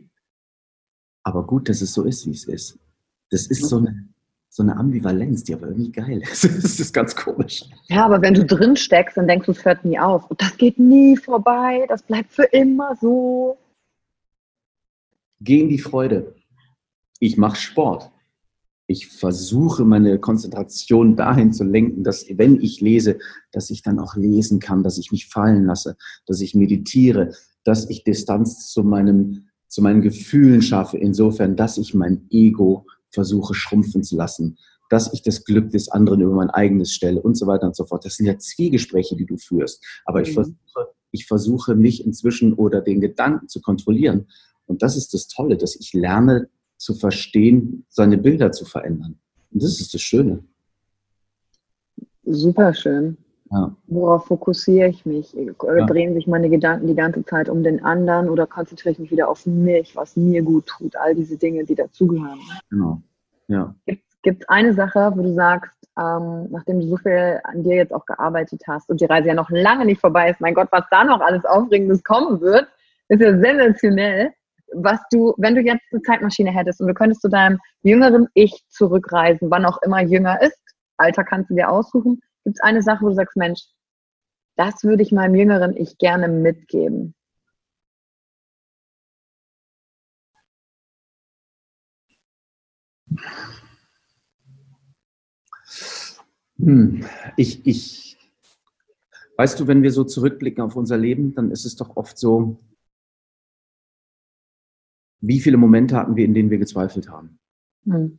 [1.23, 2.79] Aber gut, dass es so ist, wie es ist.
[3.31, 4.09] Das ist so eine,
[4.49, 6.45] so eine Ambivalenz, die aber irgendwie geil ist.
[6.45, 7.65] Das ist ganz komisch.
[7.89, 10.31] Ja, aber wenn du drin steckst, dann denkst du, es hört nie auf.
[10.31, 11.87] Und das geht nie vorbei.
[11.89, 13.59] Das bleibt für immer so.
[15.41, 16.35] Geh in die Freude.
[17.19, 18.11] Ich mache Sport.
[18.87, 23.19] Ich versuche meine Konzentration dahin zu lenken, dass wenn ich lese,
[23.53, 25.97] dass ich dann auch lesen kann, dass ich mich fallen lasse,
[26.27, 27.33] dass ich meditiere,
[27.65, 33.55] dass ich Distanz zu, meinem, zu meinen Gefühlen schaffe, insofern, dass ich mein Ego versuche
[33.55, 34.59] schrumpfen zu lassen,
[34.89, 37.85] dass ich das Glück des anderen über mein eigenes stelle und so weiter und so
[37.85, 38.05] fort.
[38.05, 39.85] Das sind ja Zwiegespräche, die du führst.
[40.05, 40.25] Aber mhm.
[40.27, 44.27] ich, versuche, ich versuche mich inzwischen oder den Gedanken zu kontrollieren.
[44.67, 49.19] Und das ist das Tolle, dass ich lerne zu verstehen, seine Bilder zu verändern.
[49.51, 50.45] Und das ist das Schöne.
[52.25, 53.17] Super schön.
[53.53, 53.71] Ja.
[53.87, 55.35] Worauf fokussiere ich mich?
[55.35, 55.87] Ja.
[55.87, 59.29] Drehen sich meine Gedanken die ganze Zeit um den anderen oder konzentriere ich mich wieder
[59.29, 60.97] auf mich, was mir gut tut?
[60.97, 62.41] All diese Dinge, die dazugehören.
[62.71, 63.03] Genau.
[63.49, 63.75] Ja.
[63.85, 67.93] Gibt es eine Sache, wo du sagst, ähm, nachdem du so viel an dir jetzt
[67.93, 70.85] auch gearbeitet hast und die Reise ja noch lange nicht vorbei ist, mein Gott, was
[70.91, 72.69] da noch alles Aufregendes kommen wird,
[73.09, 74.31] ist ja sensationell.
[74.75, 78.65] Was du, wenn du jetzt eine Zeitmaschine hättest und du könntest zu deinem jüngeren Ich
[78.71, 80.59] zurückreisen, wann auch immer jünger ist,
[80.97, 83.67] Alter kannst du dir aussuchen, gibt es eine Sache, wo du sagst, Mensch,
[84.57, 87.15] das würde ich meinem jüngeren Ich gerne mitgeben?
[96.59, 97.05] Hm,
[97.37, 98.19] ich, ich,
[99.37, 102.61] weißt du, wenn wir so zurückblicken auf unser Leben, dann ist es doch oft so,
[105.21, 107.39] wie viele Momente hatten wir, in denen wir gezweifelt haben?
[107.85, 108.19] Hm.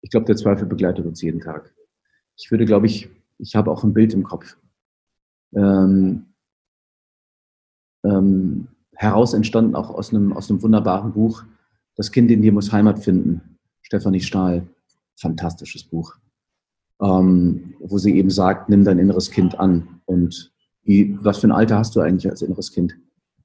[0.00, 1.74] Ich glaube, der Zweifel begleitet uns jeden Tag
[2.38, 4.56] ich würde, glaube ich, ich habe auch ein Bild im Kopf.
[5.54, 6.26] Ähm,
[8.04, 11.44] ähm, heraus entstanden auch aus einem, aus einem wunderbaren Buch,
[11.96, 14.68] Das Kind in dir muss Heimat finden, Stefanie Stahl,
[15.16, 16.16] fantastisches Buch,
[17.00, 20.52] ähm, wo sie eben sagt, nimm dein inneres Kind an und
[20.84, 22.96] wie, was für ein Alter hast du eigentlich als inneres Kind?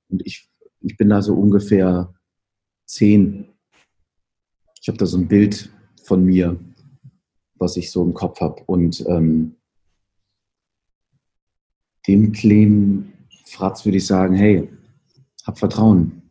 [0.09, 0.49] Und ich,
[0.81, 2.13] ich bin da so ungefähr
[2.85, 3.49] zehn.
[4.79, 5.69] Ich habe da so ein Bild
[6.03, 6.59] von mir,
[7.64, 8.61] was ich so im Kopf habe.
[8.66, 9.55] Und ähm,
[12.07, 13.14] dem kleinen
[13.45, 14.70] Fratz würde ich sagen, hey,
[15.45, 16.22] hab Vertrauen.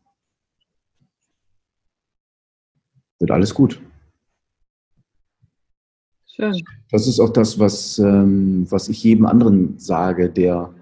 [3.19, 3.81] Wird alles gut.
[6.27, 6.63] Schön.
[6.91, 10.75] Das ist auch das, was, ähm, was ich jedem anderen sage, der,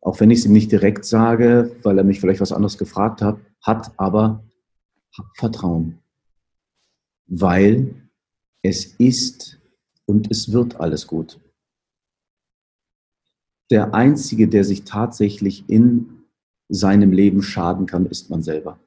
[0.00, 3.22] auch wenn ich es ihm nicht direkt sage, weil er mich vielleicht was anderes gefragt
[3.22, 4.44] hat, hat aber
[5.16, 5.98] hab Vertrauen.
[7.26, 8.01] Weil
[8.62, 9.58] es ist
[10.06, 11.40] und es wird alles gut.
[13.70, 16.24] Der Einzige, der sich tatsächlich in
[16.68, 18.78] seinem Leben schaden kann, ist man selber.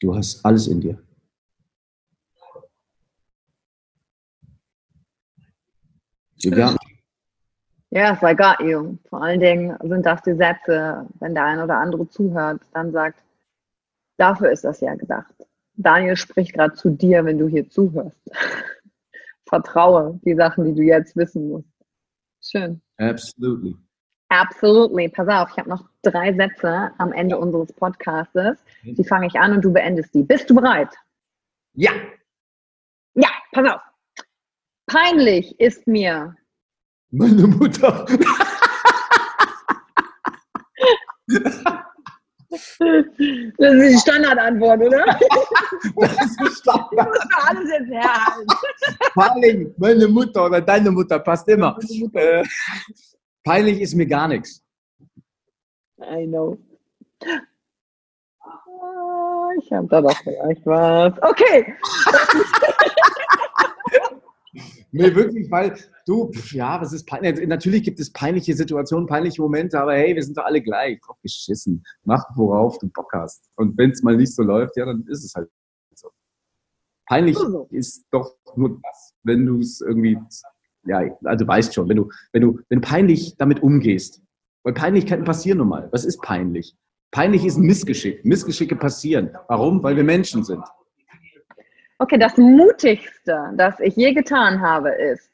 [0.00, 1.02] Du hast alles in dir.
[6.36, 6.76] Ja.
[7.90, 8.98] Yes, I got you.
[9.08, 13.22] Vor allen Dingen sind das die Sätze, wenn der ein oder andere zuhört, dann sagt,
[14.18, 15.34] dafür ist das ja gedacht.
[15.76, 18.18] Daniel spricht gerade zu dir, wenn du hier zuhörst.
[19.48, 21.68] Vertraue die Sachen, die du jetzt wissen musst.
[22.42, 22.80] Schön.
[22.98, 23.76] Absolutely.
[24.28, 25.08] Absolutely.
[25.08, 28.58] Pass auf, ich habe noch drei Sätze am Ende unseres Podcastes.
[28.82, 30.22] Die fange ich an und du beendest die.
[30.22, 30.88] Bist du bereit?
[31.74, 31.92] Ja.
[33.14, 33.80] Ja, pass auf.
[34.86, 36.34] Peinlich ist mir.
[37.10, 38.06] Meine Mutter.
[43.58, 45.04] Das ist die Standardantwort, oder?
[46.00, 46.90] Das ist die Standard.
[46.92, 48.46] Ich muss für alles jetzt herhalten.
[49.14, 51.78] Peinlich, meine Mutter oder deine Mutter, passt immer.
[52.14, 52.44] Äh,
[53.44, 54.62] peinlich ist mir gar nichts.
[56.00, 56.58] I know.
[58.40, 61.12] Ah, ich habe da doch vielleicht was.
[61.22, 61.74] Okay.
[64.92, 65.76] nee, wirklich, weil
[66.06, 67.46] du, ja, was ist peinlich?
[67.46, 71.00] Natürlich gibt es peinliche Situationen, peinliche Momente, aber hey, wir sind doch alle gleich.
[71.00, 71.84] Drauf geschissen.
[72.04, 73.50] Mach, worauf du Bock hast.
[73.56, 75.48] Und wenn es mal nicht so läuft, ja, dann ist es halt
[75.94, 76.10] so.
[77.06, 77.68] Peinlich also.
[77.70, 80.18] ist doch nur das, wenn du es irgendwie,
[80.86, 84.22] ja, also du weißt schon, wenn du, wenn du, wenn du peinlich damit umgehst.
[84.62, 85.88] Weil Peinlichkeiten passieren nun mal.
[85.92, 86.76] Was ist peinlich?
[87.12, 88.24] Peinlich ist ein Missgeschick.
[88.24, 89.30] Missgeschicke passieren.
[89.46, 89.82] Warum?
[89.82, 90.64] Weil wir Menschen sind.
[91.98, 95.30] Okay, das Mutigste, das ich je getan habe, ist,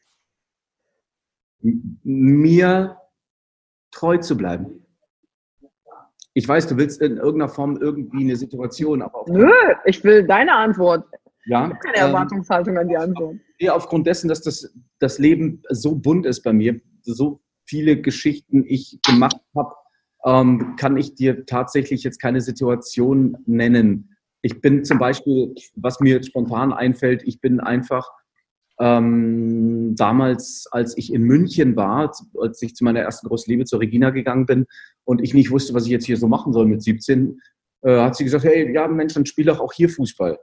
[2.03, 2.97] mir
[3.91, 4.85] treu zu bleiben.
[6.35, 9.25] Ich weiß, du willst in irgendeiner Form irgendwie eine Situation, aber.
[9.29, 9.53] Nö,
[9.85, 11.05] ich will deine Antwort.
[11.45, 11.65] Ja.
[11.65, 13.37] Ich habe keine ähm, Erwartungshaltung ähm, an die Antwort.
[13.59, 18.65] Ja, aufgrund dessen, dass das, das Leben so bunt ist bei mir, so viele Geschichten
[18.67, 19.75] ich gemacht habe,
[20.25, 24.12] ähm, kann ich dir tatsächlich jetzt keine Situation nennen.
[24.43, 28.11] Ich bin zum Beispiel, was mir spontan einfällt, ich bin einfach
[28.81, 33.81] ähm, damals, als ich in München war, als ich zu meiner ersten großen Liebe zur
[33.81, 34.67] Regina gegangen bin
[35.05, 37.41] und ich nicht wusste, was ich jetzt hier so machen soll mit 17,
[37.83, 40.39] äh, hat sie gesagt, hey, ja Mensch, dann spiel doch auch hier Fußball.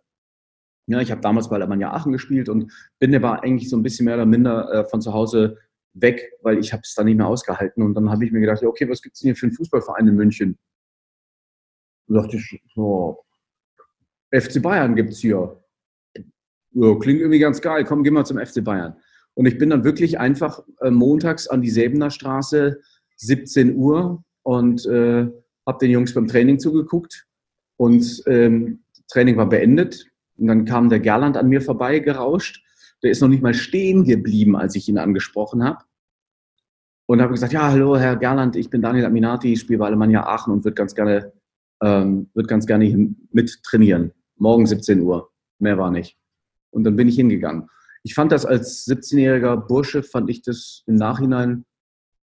[0.87, 4.05] Ja, ich habe damals bei Alemannia Aachen gespielt und bin aber eigentlich so ein bisschen
[4.05, 5.57] mehr oder minder äh, von zu Hause
[5.93, 7.83] weg, weil ich habe es dann nicht mehr ausgehalten.
[7.83, 10.07] Und dann habe ich mir gedacht, okay, was gibt es denn hier für einen Fußballverein
[10.07, 10.57] in München?
[12.07, 13.23] Und dachte ich, so,
[14.31, 15.59] FC Bayern gibt es hier
[16.71, 18.95] ja, klingt irgendwie ganz geil, komm, geh mal zum FC Bayern.
[19.33, 22.79] Und ich bin dann wirklich einfach äh, montags an die Säbener Straße,
[23.17, 25.27] 17 Uhr, und äh,
[25.65, 27.27] habe den Jungs beim Training zugeguckt.
[27.77, 30.05] Und ähm, Training war beendet.
[30.37, 32.63] Und dann kam der Gerland an mir vorbei gerauscht.
[33.03, 35.83] Der ist noch nicht mal stehen geblieben, als ich ihn angesprochen habe.
[37.05, 40.53] Und habe gesagt, ja, hallo, Herr Gerland, ich bin Daniel Aminati, spiele bei Alemannia Aachen
[40.53, 41.31] und würde ganz gerne,
[41.81, 44.11] ähm, würd ganz gerne mit trainieren.
[44.39, 45.31] Morgen 17 Uhr.
[45.59, 46.17] Mehr war nicht.
[46.71, 47.69] Und dann bin ich hingegangen.
[48.03, 51.65] Ich fand das als 17-jähriger Bursche, fand ich das im Nachhinein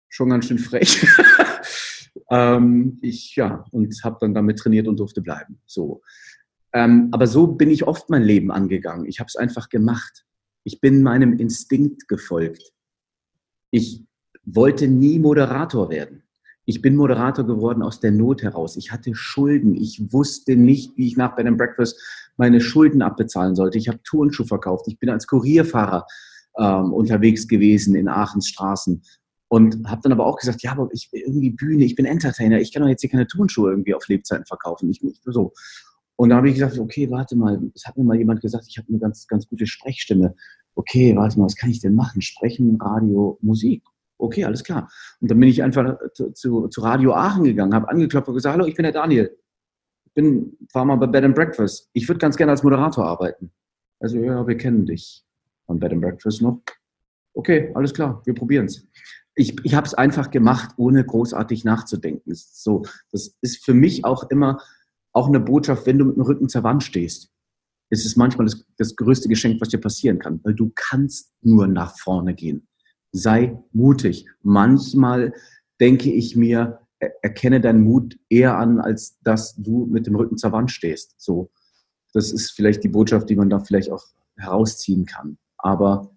[0.09, 1.04] schon ganz schön frech.
[2.30, 5.61] ähm, ich, ja, und habe dann damit trainiert und durfte bleiben.
[5.66, 6.02] So.
[6.72, 9.07] Ähm, aber so bin ich oft mein Leben angegangen.
[9.07, 10.24] Ich habe es einfach gemacht.
[10.62, 12.72] Ich bin meinem Instinkt gefolgt.
[13.70, 14.04] Ich
[14.44, 16.22] wollte nie Moderator werden.
[16.67, 18.77] Ich bin Moderator geworden aus der Not heraus.
[18.77, 19.75] Ich hatte Schulden.
[19.77, 21.99] Ich wusste nicht, wie ich nach Bed Breakfast
[22.37, 23.79] meine Schulden abbezahlen sollte.
[23.79, 24.87] Ich habe Turnschuh verkauft.
[24.89, 26.07] Ich bin als Kurierfahrer
[26.59, 29.01] ähm, unterwegs gewesen in Aachens Straßen
[29.49, 32.61] und habe dann aber auch gesagt, ja, aber ich bin irgendwie Bühne, ich bin Entertainer,
[32.61, 34.91] ich kann doch jetzt hier keine Turnschuhe irgendwie auf Lebzeiten verkaufen.
[34.91, 35.53] Ich, so.
[36.17, 38.79] Und da habe ich gesagt, okay, warte mal, es hat mir mal jemand gesagt, ich
[38.79, 40.35] habe eine ganz, ganz gute Sprechstimme.
[40.75, 42.23] Okay, warte mal, was kann ich denn machen?
[42.23, 43.85] Sprechen, Radio, Musik.
[44.19, 44.91] Okay, alles klar.
[45.21, 48.67] Und dann bin ich einfach zu, zu, Radio Aachen gegangen, habe angeklopft und gesagt, hallo,
[48.67, 49.37] ich bin der Daniel.
[50.07, 51.91] Ich bin, war mal bei Bed and Breakfast.
[51.93, 53.53] Ich würde ganz gerne als Moderator arbeiten.
[54.01, 55.25] Also, ja, wir kennen dich
[55.67, 56.62] von Bed and Breakfast noch.
[57.35, 58.87] Okay, alles klar, wir probieren es.
[59.35, 62.33] Ich, ich habe es einfach gemacht, ohne großartig nachzudenken.
[62.35, 64.59] So, das ist für mich auch immer
[65.12, 67.31] auch eine Botschaft, wenn du mit dem Rücken zur Wand stehst.
[67.91, 71.67] ist Es manchmal das, das größte Geschenk, was dir passieren kann, weil du kannst nur
[71.67, 72.67] nach vorne gehen.
[73.17, 74.27] Sei mutig.
[74.43, 75.33] Manchmal
[75.81, 76.81] denke ich mir,
[77.23, 81.14] erkenne deinen Mut eher an, als dass du mit dem Rücken zur Wand stehst.
[81.19, 81.51] So,
[82.12, 84.05] das ist vielleicht die Botschaft, die man da vielleicht auch
[84.37, 85.39] herausziehen kann.
[85.57, 86.14] Aber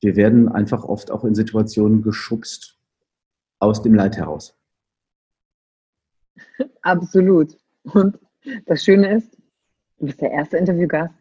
[0.00, 2.78] wir werden einfach oft auch in Situationen geschubst
[3.58, 4.56] aus dem Leid heraus.
[6.82, 7.56] Absolut.
[7.82, 8.18] Und
[8.66, 9.36] das Schöne ist,
[9.98, 11.14] du bist der erste Interviewgast,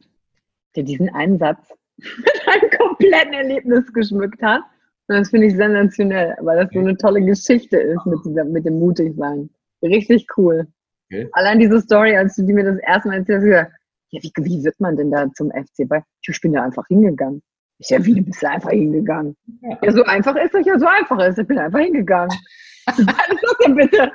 [0.76, 4.62] der diesen einen Satz mit einem kompletten Erlebnis geschmückt hat.
[5.10, 8.66] Und das finde ich sensationell, weil das so eine tolle Geschichte ist mit, dieser, mit
[8.66, 9.49] dem Mutigsein.
[9.82, 10.68] Richtig cool.
[11.07, 11.28] Okay.
[11.32, 13.68] Allein diese Story, als du die mir das erste Mal erzählt hast, ja,
[14.12, 15.89] wie, wie wird man denn da zum FC?
[15.89, 17.41] Weil ich bin da einfach hingegangen.
[17.80, 19.36] Ich ja, wie, du bist einfach hingegangen.
[19.62, 19.80] Ja.
[19.82, 22.38] ja, so einfach ist es ja, so einfach ist Ich bin einfach hingegangen.
[22.86, 24.12] Was ist das denn bitte?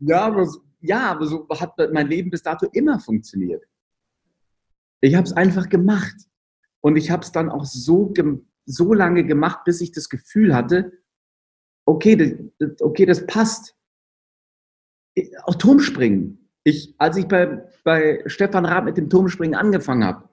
[0.00, 3.64] Ja, aber so, ja, aber so hat mein Leben bis dato immer funktioniert.
[5.00, 6.14] Ich habe es einfach gemacht.
[6.82, 8.12] Und ich habe es dann auch so,
[8.66, 10.92] so lange gemacht, bis ich das Gefühl hatte,
[11.86, 12.16] okay,
[12.58, 13.74] das, okay, das passt.
[15.44, 16.50] Auch Turmspringen.
[16.64, 20.28] Ich, als ich bei, bei Stefan Raab mit dem Turmspringen angefangen habe,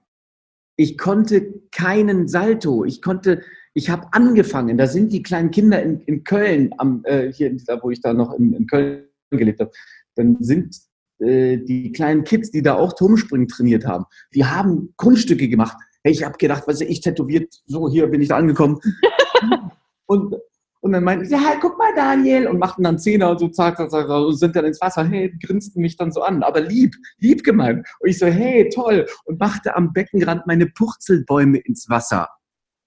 [0.76, 2.84] ich konnte keinen Salto.
[2.84, 3.44] Ich konnte,
[3.76, 4.78] ich habe angefangen.
[4.78, 8.34] Da sind die kleinen Kinder in, in Köln, am, äh, hier, wo ich da noch
[8.34, 9.72] in, in Köln gelebt habe
[10.16, 10.78] dann sind
[11.20, 15.78] äh, die kleinen Kids, die da auch Turmspringen trainiert haben, die haben Kunststücke gemacht.
[16.04, 18.80] Hey, ich habe gedacht, was ich tätowiert, so hier bin ich da angekommen.
[20.06, 20.36] und,
[20.82, 23.78] und dann meinten sie, ja, guck mal, Daniel, und machten dann Zehner und so, zack,
[23.78, 26.94] zack, zack, und sind dann ins Wasser, hey, grinsten mich dann so an, aber lieb,
[27.20, 27.88] lieb gemeint.
[28.02, 32.28] Und ich so, hey, toll, und machte am Beckenrand meine Purzelbäume ins Wasser.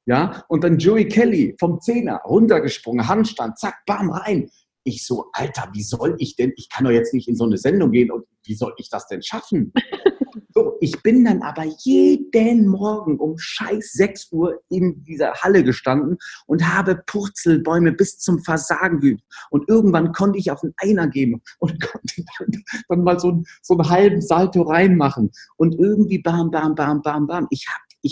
[0.05, 4.51] Ja, und dann Joey Kelly vom Zehner runtergesprungen, Handstand, zack, bam, rein.
[4.85, 7.57] Ich so, Alter, wie soll ich denn, ich kann doch jetzt nicht in so eine
[7.57, 9.73] Sendung gehen und wie soll ich das denn schaffen?
[10.55, 16.19] So, ich bin dann aber jeden Morgen um scheiß 6 Uhr in dieser Halle gestanden
[16.47, 19.23] und habe Purzelbäume bis zum Versagen geübt.
[19.51, 23.75] Und irgendwann konnte ich auf den Einer geben und konnte dann, dann mal so, so
[23.75, 25.31] einen halben Salto reinmachen.
[25.57, 27.47] Und irgendwie bam, bam, bam, bam, bam.
[27.51, 27.67] Ich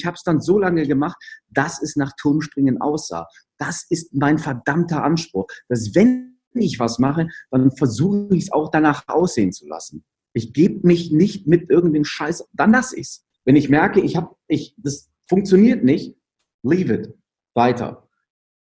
[0.05, 1.16] habe ich dann so lange gemacht,
[1.51, 3.27] dass es nach Turmspringen aussah.
[3.59, 8.70] Das ist mein verdammter Anspruch, dass wenn ich was mache, dann versuche ich es auch
[8.70, 10.05] danach aussehen zu lassen.
[10.35, 13.26] Ich gebe mich nicht mit irgendeinem Scheiß, dann lasse ich es.
[13.45, 16.16] Wenn ich merke, ich habe, ich, das funktioniert nicht,
[16.62, 17.14] leave it,
[17.55, 18.09] weiter.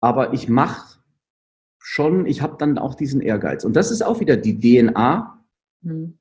[0.01, 1.01] Aber ich mache
[1.79, 3.65] schon, ich habe dann auch diesen Ehrgeiz.
[3.65, 5.45] Und das ist auch wieder die DNA.
[5.83, 6.19] Hm.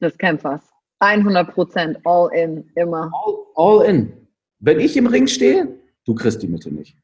[0.00, 0.62] Des Kämpfers.
[1.00, 3.10] 100 Prozent, all in, immer.
[3.12, 4.28] All, all in.
[4.60, 6.96] Wenn ich im Ring stehe, du kriegst die Mitte nicht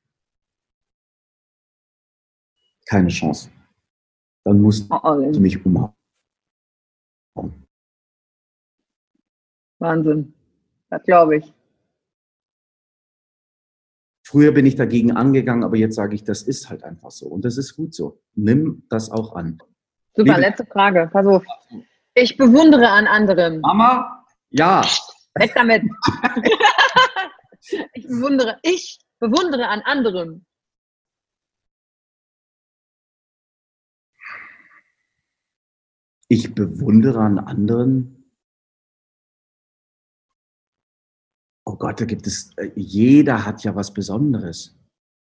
[2.85, 3.51] keine Chance.
[4.45, 5.93] Dann musst du mich umhauen.
[9.79, 10.35] Wahnsinn.
[10.91, 11.53] Das glaube ich.
[14.27, 17.27] Früher bin ich dagegen angegangen, aber jetzt sage ich, das ist halt einfach so.
[17.27, 18.21] Und das ist gut so.
[18.35, 19.59] Nimm das auch an.
[20.15, 21.11] Super, Liebe letzte Frage.
[21.13, 21.45] Pass auf.
[22.15, 23.61] Ich bewundere an anderen.
[23.61, 24.83] Mama, ja.
[25.35, 25.83] Weg damit.
[27.93, 30.47] ich bewundere, ich bewundere an anderen.
[36.29, 38.31] Ich bewundere an anderen.
[41.67, 44.77] Oh Gott, da gibt es, äh, jeder hat ja was Besonderes.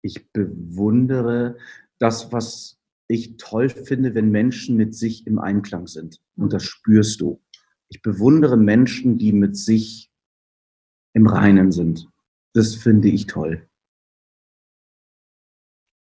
[0.02, 1.58] Ich bewundere
[1.98, 6.20] das, was ich toll finde, wenn Menschen mit sich im Einklang sind.
[6.36, 7.42] Und das spürst du.
[7.88, 10.10] Ich bewundere Menschen, die mit sich
[11.14, 12.08] im Reinen sind.
[12.54, 13.68] Das finde ich toll.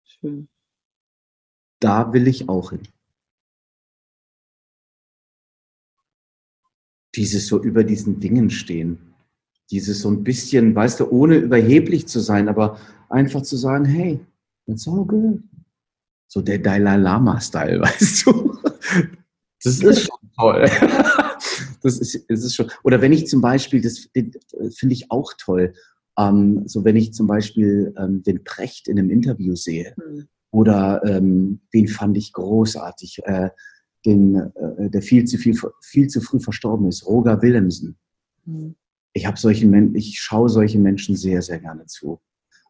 [0.04, 0.48] Schön.
[1.80, 2.88] Da will ich auch hin.
[7.14, 8.98] Dieses so über diesen Dingen stehen.
[9.70, 14.20] Dieses so ein bisschen, weißt du, ohne überheblich zu sein, aber einfach zu sagen, hey,
[14.66, 15.40] it's all good.
[16.26, 18.58] So der Dalai Lama-Style, weißt du?
[19.62, 20.68] Das ist schon toll.
[21.82, 22.70] Das ist, das ist schon.
[22.84, 25.74] Oder wenn ich zum Beispiel, das finde ich auch toll,
[26.18, 30.28] ähm, so wenn ich zum Beispiel ähm, den Precht in einem Interview sehe mhm.
[30.50, 33.50] oder ähm, den fand ich großartig, äh,
[34.04, 37.96] den, äh, der viel zu viel, viel zu früh verstorben ist, Roger Willemsen.
[38.44, 38.74] Mhm.
[39.12, 42.20] Ich habe solche Men ich schaue solche Menschen sehr, sehr gerne zu,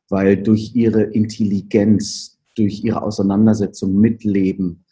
[0.08, 4.84] weil durch ihre Intelligenz, durch ihre Auseinandersetzung mit Leben,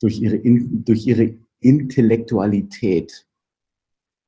[0.00, 3.26] durch ihre, durch ihre Intellektualität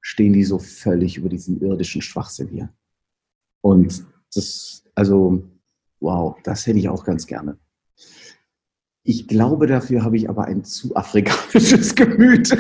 [0.01, 2.73] stehen die so völlig über diesen irdischen Schwachsinn hier.
[3.61, 5.43] Und das, also,
[6.01, 7.59] wow, das hätte ich auch ganz gerne.
[9.05, 12.51] Ich glaube, dafür habe ich aber ein zu afrikanisches Gemüt.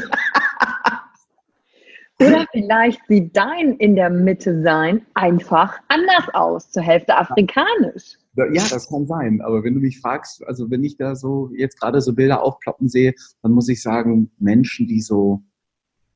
[2.20, 8.18] Oder vielleicht sieht dein in der Mitte sein einfach anders aus, zur Hälfte afrikanisch.
[8.36, 9.40] Ja, das kann sein.
[9.40, 12.88] Aber wenn du mich fragst, also wenn ich da so jetzt gerade so Bilder aufploppen
[12.88, 15.42] sehe, dann muss ich sagen, Menschen, die so,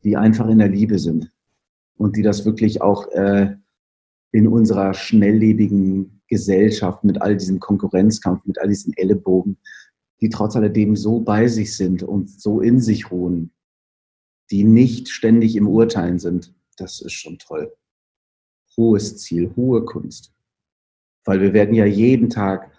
[0.05, 1.33] die einfach in der Liebe sind
[1.97, 3.57] und die das wirklich auch äh,
[4.33, 9.57] in unserer schnelllebigen Gesellschaft mit all diesem Konkurrenzkampf, mit all diesen Ellenbogen,
[10.21, 13.53] die trotz alledem so bei sich sind und so in sich ruhen,
[14.51, 17.73] die nicht ständig im Urteilen sind, das ist schon toll.
[18.77, 20.33] Hohes Ziel, hohe Kunst.
[21.25, 22.71] Weil wir werden ja jeden Tag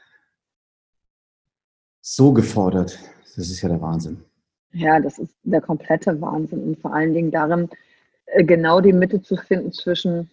[2.01, 2.97] so gefordert.
[3.35, 4.23] Das ist ja der Wahnsinn.
[4.71, 7.69] Ja, das ist der komplette Wahnsinn und vor allen Dingen darin,
[8.25, 10.29] äh, genau die Mitte zu finden zwischen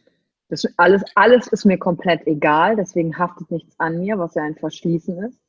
[0.49, 4.55] das alles, alles ist mir komplett egal, deswegen haftet nichts an mir, was ja ein
[4.55, 5.41] Verschließen ist.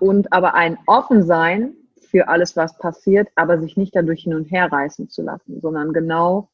[0.00, 1.74] Und aber ein Offensein
[2.10, 5.92] für alles, was passiert, aber sich nicht dadurch hin und her reißen zu lassen, sondern
[5.92, 6.50] genau,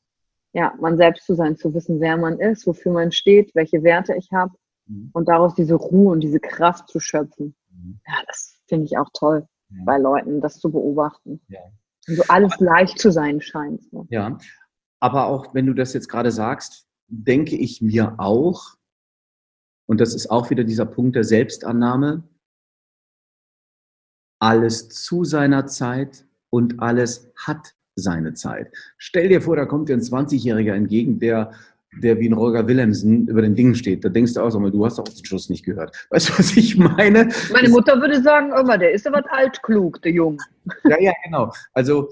[0.53, 4.15] ja, man selbst zu sein, zu wissen, wer man ist, wofür man steht, welche Werte
[4.15, 4.53] ich habe
[4.87, 5.11] mhm.
[5.13, 7.55] und daraus diese Ruhe und diese Kraft zu schöpfen.
[7.71, 8.01] Mhm.
[8.07, 9.83] Ja, das finde ich auch toll ja.
[9.85, 11.41] bei Leuten, das zu beobachten.
[11.49, 11.61] Ja.
[12.09, 13.93] Und so alles leicht zu sein scheint.
[13.93, 14.07] Ne?
[14.11, 14.39] Ja,
[15.01, 18.77] aber auch wenn du das jetzt gerade sagst, denke ich mir auch,
[19.87, 22.25] und das ist auch wieder dieser Punkt der Selbstannahme,
[24.39, 28.71] alles zu seiner Zeit und alles hat seine Zeit.
[28.99, 31.53] Stell dir vor, da kommt dir ein 20-Jähriger entgegen, der,
[32.03, 34.05] der wie ein Roger Willemsen über den Dingen steht.
[34.05, 36.07] Da denkst du auch, so, du hast auch den Schuss nicht gehört.
[36.11, 37.31] Weißt du, was ich meine?
[37.53, 40.39] Meine Mutter würde sagen, immer, der ist aber altklug, der Junge.
[40.85, 41.53] Ja, ja, genau.
[41.73, 42.11] Also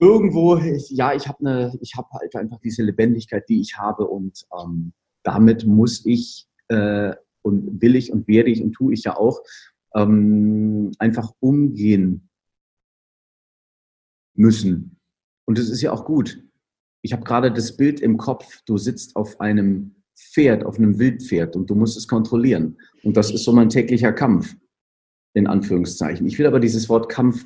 [0.00, 4.44] irgendwo, ja, ich habe eine, ich habe halt einfach diese Lebendigkeit, die ich habe und
[4.60, 4.92] ähm,
[5.22, 9.40] damit muss ich äh, und will ich und werde ich und tue ich ja auch
[9.96, 12.28] ähm, einfach umgehen
[14.34, 15.00] müssen.
[15.46, 16.42] Und das ist ja auch gut.
[17.02, 21.56] Ich habe gerade das Bild im Kopf, du sitzt auf einem Pferd, auf einem Wildpferd
[21.56, 22.78] und du musst es kontrollieren.
[23.02, 24.54] Und das ist so mein täglicher Kampf,
[25.34, 26.26] in Anführungszeichen.
[26.26, 27.44] Ich will aber dieses Wort Kampf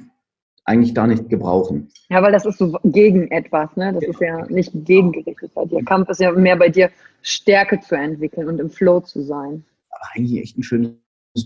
[0.64, 1.88] eigentlich gar nicht gebrauchen.
[2.10, 3.92] Ja, weil das ist so gegen etwas, ne?
[3.92, 5.84] Das ist ja nicht gegengerichtet bei dir.
[5.84, 6.90] Kampf ist ja mehr bei dir,
[7.22, 9.64] Stärke zu entwickeln und im Flow zu sein.
[9.90, 10.92] Aber eigentlich echt ein schönes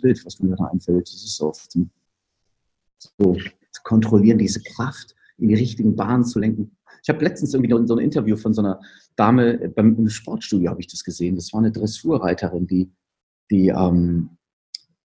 [0.01, 1.07] Bild, was mir da einfällt.
[1.07, 1.53] Das ist so,
[2.99, 3.35] so
[3.71, 6.77] zu kontrollieren, diese Kraft in die richtigen Bahnen zu lenken.
[7.03, 8.81] Ich habe letztens irgendwie so ein Interview von so einer
[9.17, 11.37] Dame beim Sportstudio habe ich das gesehen.
[11.37, 12.91] Das war eine Dressurreiterin, die,
[13.51, 14.31] die, ähm,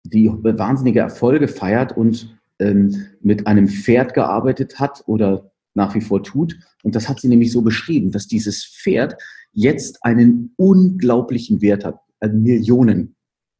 [0.04, 6.24] die wahnsinnige Erfolge feiert und ähm, mit einem Pferd gearbeitet hat oder nach wie vor
[6.24, 6.58] tut.
[6.84, 9.16] Und das hat sie nämlich so beschrieben, dass dieses Pferd
[9.54, 12.00] jetzt einen unglaublichen Wert hat.
[12.20, 13.16] Also Millionen,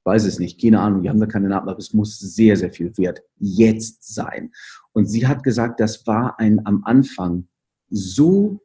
[0.08, 2.72] weiß es nicht, keine Ahnung, die haben da keine Namen, aber es muss sehr, sehr
[2.72, 4.52] viel Wert jetzt sein.
[4.94, 7.48] Und sie hat gesagt, das war ein am Anfang
[7.90, 8.62] so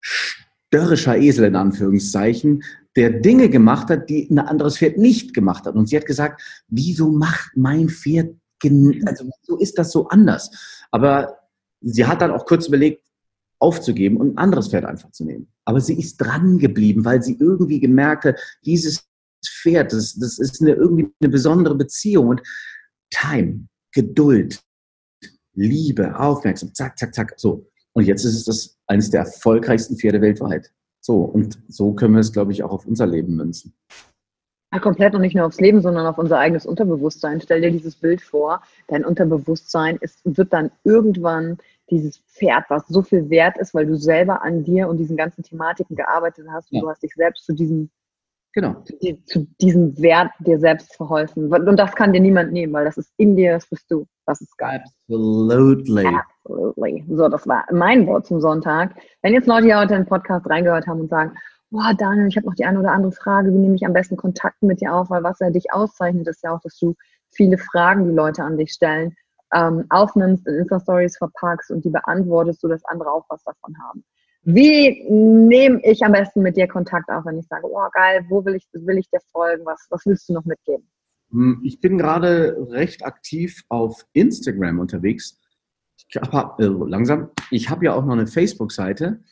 [0.00, 2.64] störrischer Esel in Anführungszeichen,
[2.96, 5.74] der Dinge gemacht hat, die ein anderes Pferd nicht gemacht hat.
[5.74, 8.34] Und sie hat gesagt, wieso macht mein Pferd
[9.04, 10.86] also so ist das so anders.
[10.90, 11.36] Aber
[11.82, 13.02] sie hat dann auch kurz überlegt,
[13.58, 15.48] aufzugeben und ein anderes Pferd einfach zu nehmen.
[15.66, 19.06] Aber sie ist dran geblieben, weil sie irgendwie gemerkt hat, dieses
[19.48, 22.28] Pferd, das, das ist eine, irgendwie eine besondere Beziehung.
[22.28, 22.42] Und
[23.10, 24.60] Time, Geduld,
[25.54, 27.66] Liebe, Aufmerksamkeit, zack, zack, zack, so.
[27.92, 30.72] Und jetzt ist es das eines der erfolgreichsten Pferde weltweit.
[31.00, 33.74] So, und so können wir es, glaube ich, auch auf unser Leben münzen.
[34.72, 37.40] Ja, komplett und nicht nur aufs Leben, sondern auf unser eigenes Unterbewusstsein.
[37.40, 41.58] Stell dir dieses Bild vor, dein Unterbewusstsein ist, wird dann irgendwann
[41.90, 45.44] dieses Pferd, was so viel wert ist, weil du selber an dir und diesen ganzen
[45.44, 46.82] Thematiken gearbeitet hast und ja.
[46.82, 47.90] du hast dich selbst zu diesem,
[48.54, 48.82] genau.
[48.84, 51.52] zu, zu, diesem Wert dir selbst verholfen.
[51.52, 54.06] Und das kann dir niemand nehmen, weil das ist in dir, das bist du.
[54.26, 54.82] Das ist geil.
[55.08, 56.06] Absolutely.
[56.06, 57.04] Absolutely.
[57.08, 58.94] So, das war mein Wort zum Sonntag.
[59.22, 61.32] Wenn jetzt Leute hier heute in den Podcast reingehört haben und sagen,
[61.70, 64.16] boah, Daniel, ich habe noch die eine oder andere Frage, wie nehme ich am besten
[64.16, 66.94] Kontakt mit dir auf, weil was ja dich auszeichnet, ist ja auch, dass du
[67.30, 69.14] viele Fragen, die Leute an dich stellen,
[69.52, 74.04] ähm, aufnimmst, in Insta-Stories verpackst und die beantwortest, sodass andere auch was davon haben.
[74.44, 78.44] Wie nehme ich am besten mit dir Kontakt auf, wenn ich sage, oh geil, wo
[78.44, 80.86] will ich, will ich dir folgen, was, was willst du noch mitgeben?
[81.30, 85.40] Hm, ich bin gerade recht aktiv auf Instagram unterwegs.
[85.96, 87.30] Ich hab, äh, langsam.
[87.50, 89.22] Ich habe ja auch noch eine Facebook-Seite.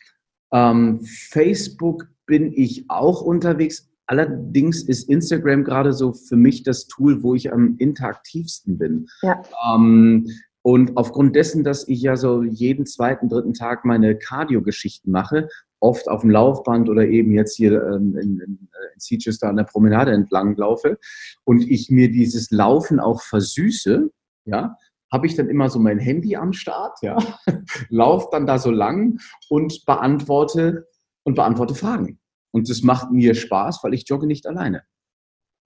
[0.52, 3.88] Ähm, Facebook bin ich auch unterwegs.
[4.06, 9.06] Allerdings ist Instagram gerade so für mich das Tool, wo ich am interaktivsten bin.
[9.22, 9.42] Ja.
[9.74, 10.28] Ähm,
[10.62, 15.48] und aufgrund dessen, dass ich ja so jeden zweiten, dritten Tag meine Cardio-Geschichten mache,
[15.80, 19.56] oft auf dem Laufband oder eben jetzt hier ähm, in, in, äh, in Seachester an
[19.56, 20.98] der Promenade entlang laufe
[21.44, 24.08] und ich mir dieses Laufen auch versüße,
[24.44, 24.76] ja,
[25.12, 27.18] habe ich dann immer so mein Handy am Start, ja,
[27.88, 30.86] laufe dann da so lang und beantworte
[31.24, 32.18] und beantworte Fragen.
[32.52, 34.82] Und das macht mir Spaß, weil ich jogge nicht alleine.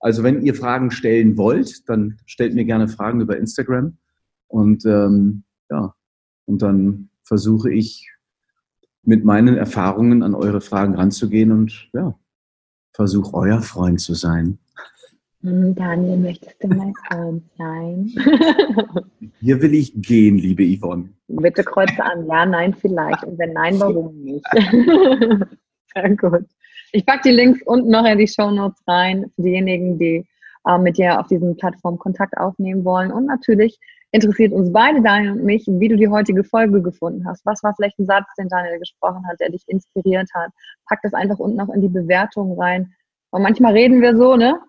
[0.01, 3.99] Also wenn ihr Fragen stellen wollt, dann stellt mir gerne Fragen über Instagram.
[4.57, 5.95] Und ähm, ja,
[6.47, 8.11] und dann versuche ich
[9.03, 12.19] mit meinen Erfahrungen an eure Fragen ranzugehen und ja,
[12.95, 14.59] versuche euer Freund zu sein.
[15.43, 18.07] Hm, Daniel, möchtest du mein Freund sein?
[19.41, 21.11] Hier will ich gehen, liebe Yvonne.
[21.29, 23.25] Bitte kreuze an, ja, nein, vielleicht.
[23.25, 24.47] Und wenn nein, warum nicht?
[25.95, 26.47] Sehr gut.
[26.93, 30.27] Ich packe die Links unten noch in die Show Notes rein für diejenigen, die
[30.67, 33.13] äh, mit dir auf diesen Plattformen Kontakt aufnehmen wollen.
[33.13, 33.79] Und natürlich
[34.17, 37.45] interessiert uns beide, Daniel und mich, wie du die heutige Folge gefunden hast.
[37.47, 40.51] Was war vielleicht ein Satz, den Daniel gesprochen hat, der dich inspiriert hat?
[40.89, 42.93] Pack das einfach unten noch in die Bewertung rein.
[43.31, 44.61] Und manchmal reden wir so, ne?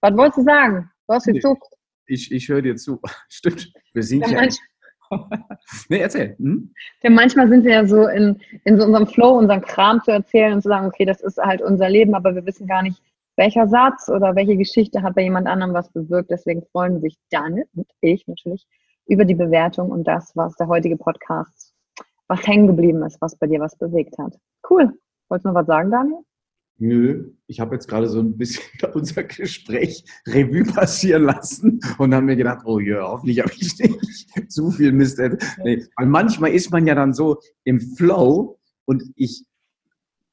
[0.00, 0.90] Was wolltest du sagen?
[1.06, 1.66] Du hast gezuckt.
[2.06, 3.00] Ich, ich höre dir zu.
[3.28, 3.72] Stimmt.
[3.92, 4.42] Wir sind ja.
[4.42, 4.48] ja
[5.88, 6.36] nee, erzähl.
[6.38, 6.72] Hm?
[7.02, 10.54] Denn manchmal sind wir ja so in, in so unserem Flow, unseren Kram zu erzählen
[10.54, 13.00] und zu sagen, okay, das ist halt unser Leben, aber wir wissen gar nicht,
[13.36, 16.30] welcher Satz oder welche Geschichte hat bei jemand anderem was bewirkt.
[16.30, 18.66] Deswegen freuen sich Daniel und ich natürlich
[19.06, 21.74] über die Bewertung und das, was der heutige Podcast,
[22.28, 24.38] was hängen geblieben ist, was bei dir was bewegt hat.
[24.68, 24.92] Cool.
[25.28, 26.18] Wolltest du noch was sagen, Daniel?
[26.78, 28.64] Nö, ich habe jetzt gerade so ein bisschen
[28.94, 34.48] unser Gespräch Revue passieren lassen und habe mir gedacht, oh ja, hoffentlich habe ich nicht
[34.50, 35.20] zu viel Mist.
[35.62, 39.44] Nee, weil manchmal ist man ja dann so im Flow und ich,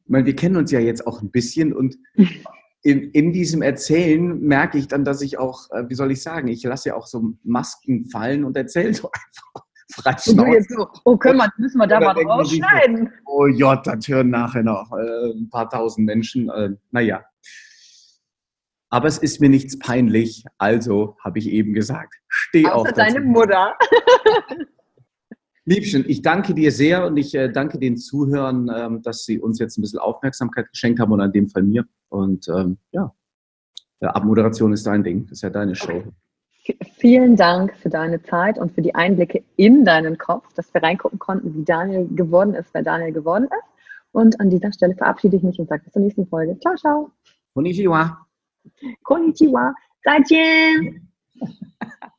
[0.08, 1.98] meine, wir kennen uns ja jetzt auch ein bisschen und
[2.82, 6.48] in, in diesem Erzählen merke ich dann, dass ich auch, äh, wie soll ich sagen,
[6.48, 11.38] ich lasse ja auch so Masken fallen und erzähle so einfach frei so, oh, können
[11.38, 13.12] wir, müssen wir da mal rausschneiden?
[13.26, 16.50] oh Gott, das hören nachher noch äh, ein paar tausend Menschen.
[16.50, 17.24] Äh, naja.
[18.92, 22.94] Aber es ist mir nichts peinlich, also habe ich eben gesagt, steh Außer auf.
[22.94, 23.76] deine Mutter.
[25.70, 29.60] Liebchen, ich danke dir sehr und ich äh, danke den Zuhörern, ähm, dass sie uns
[29.60, 31.86] jetzt ein bisschen Aufmerksamkeit geschenkt haben und in dem Fall mir.
[32.10, 33.14] Und ähm, ja,
[34.02, 36.04] Abmoderation ist dein Ding, das ist ja deine Show.
[36.62, 36.78] Okay.
[36.98, 41.20] Vielen Dank für deine Zeit und für die Einblicke in deinen Kopf, dass wir reingucken
[41.20, 43.86] konnten, wie Daniel geworden ist, wer Daniel geworden ist.
[44.12, 46.58] Und an dieser Stelle verabschiede ich mich und sage bis zur nächsten Folge.
[46.60, 47.12] Ciao, ciao.
[47.54, 48.26] Konnichiwa.
[49.04, 49.74] Konnichiwa.
[50.04, 51.10] Zaijian.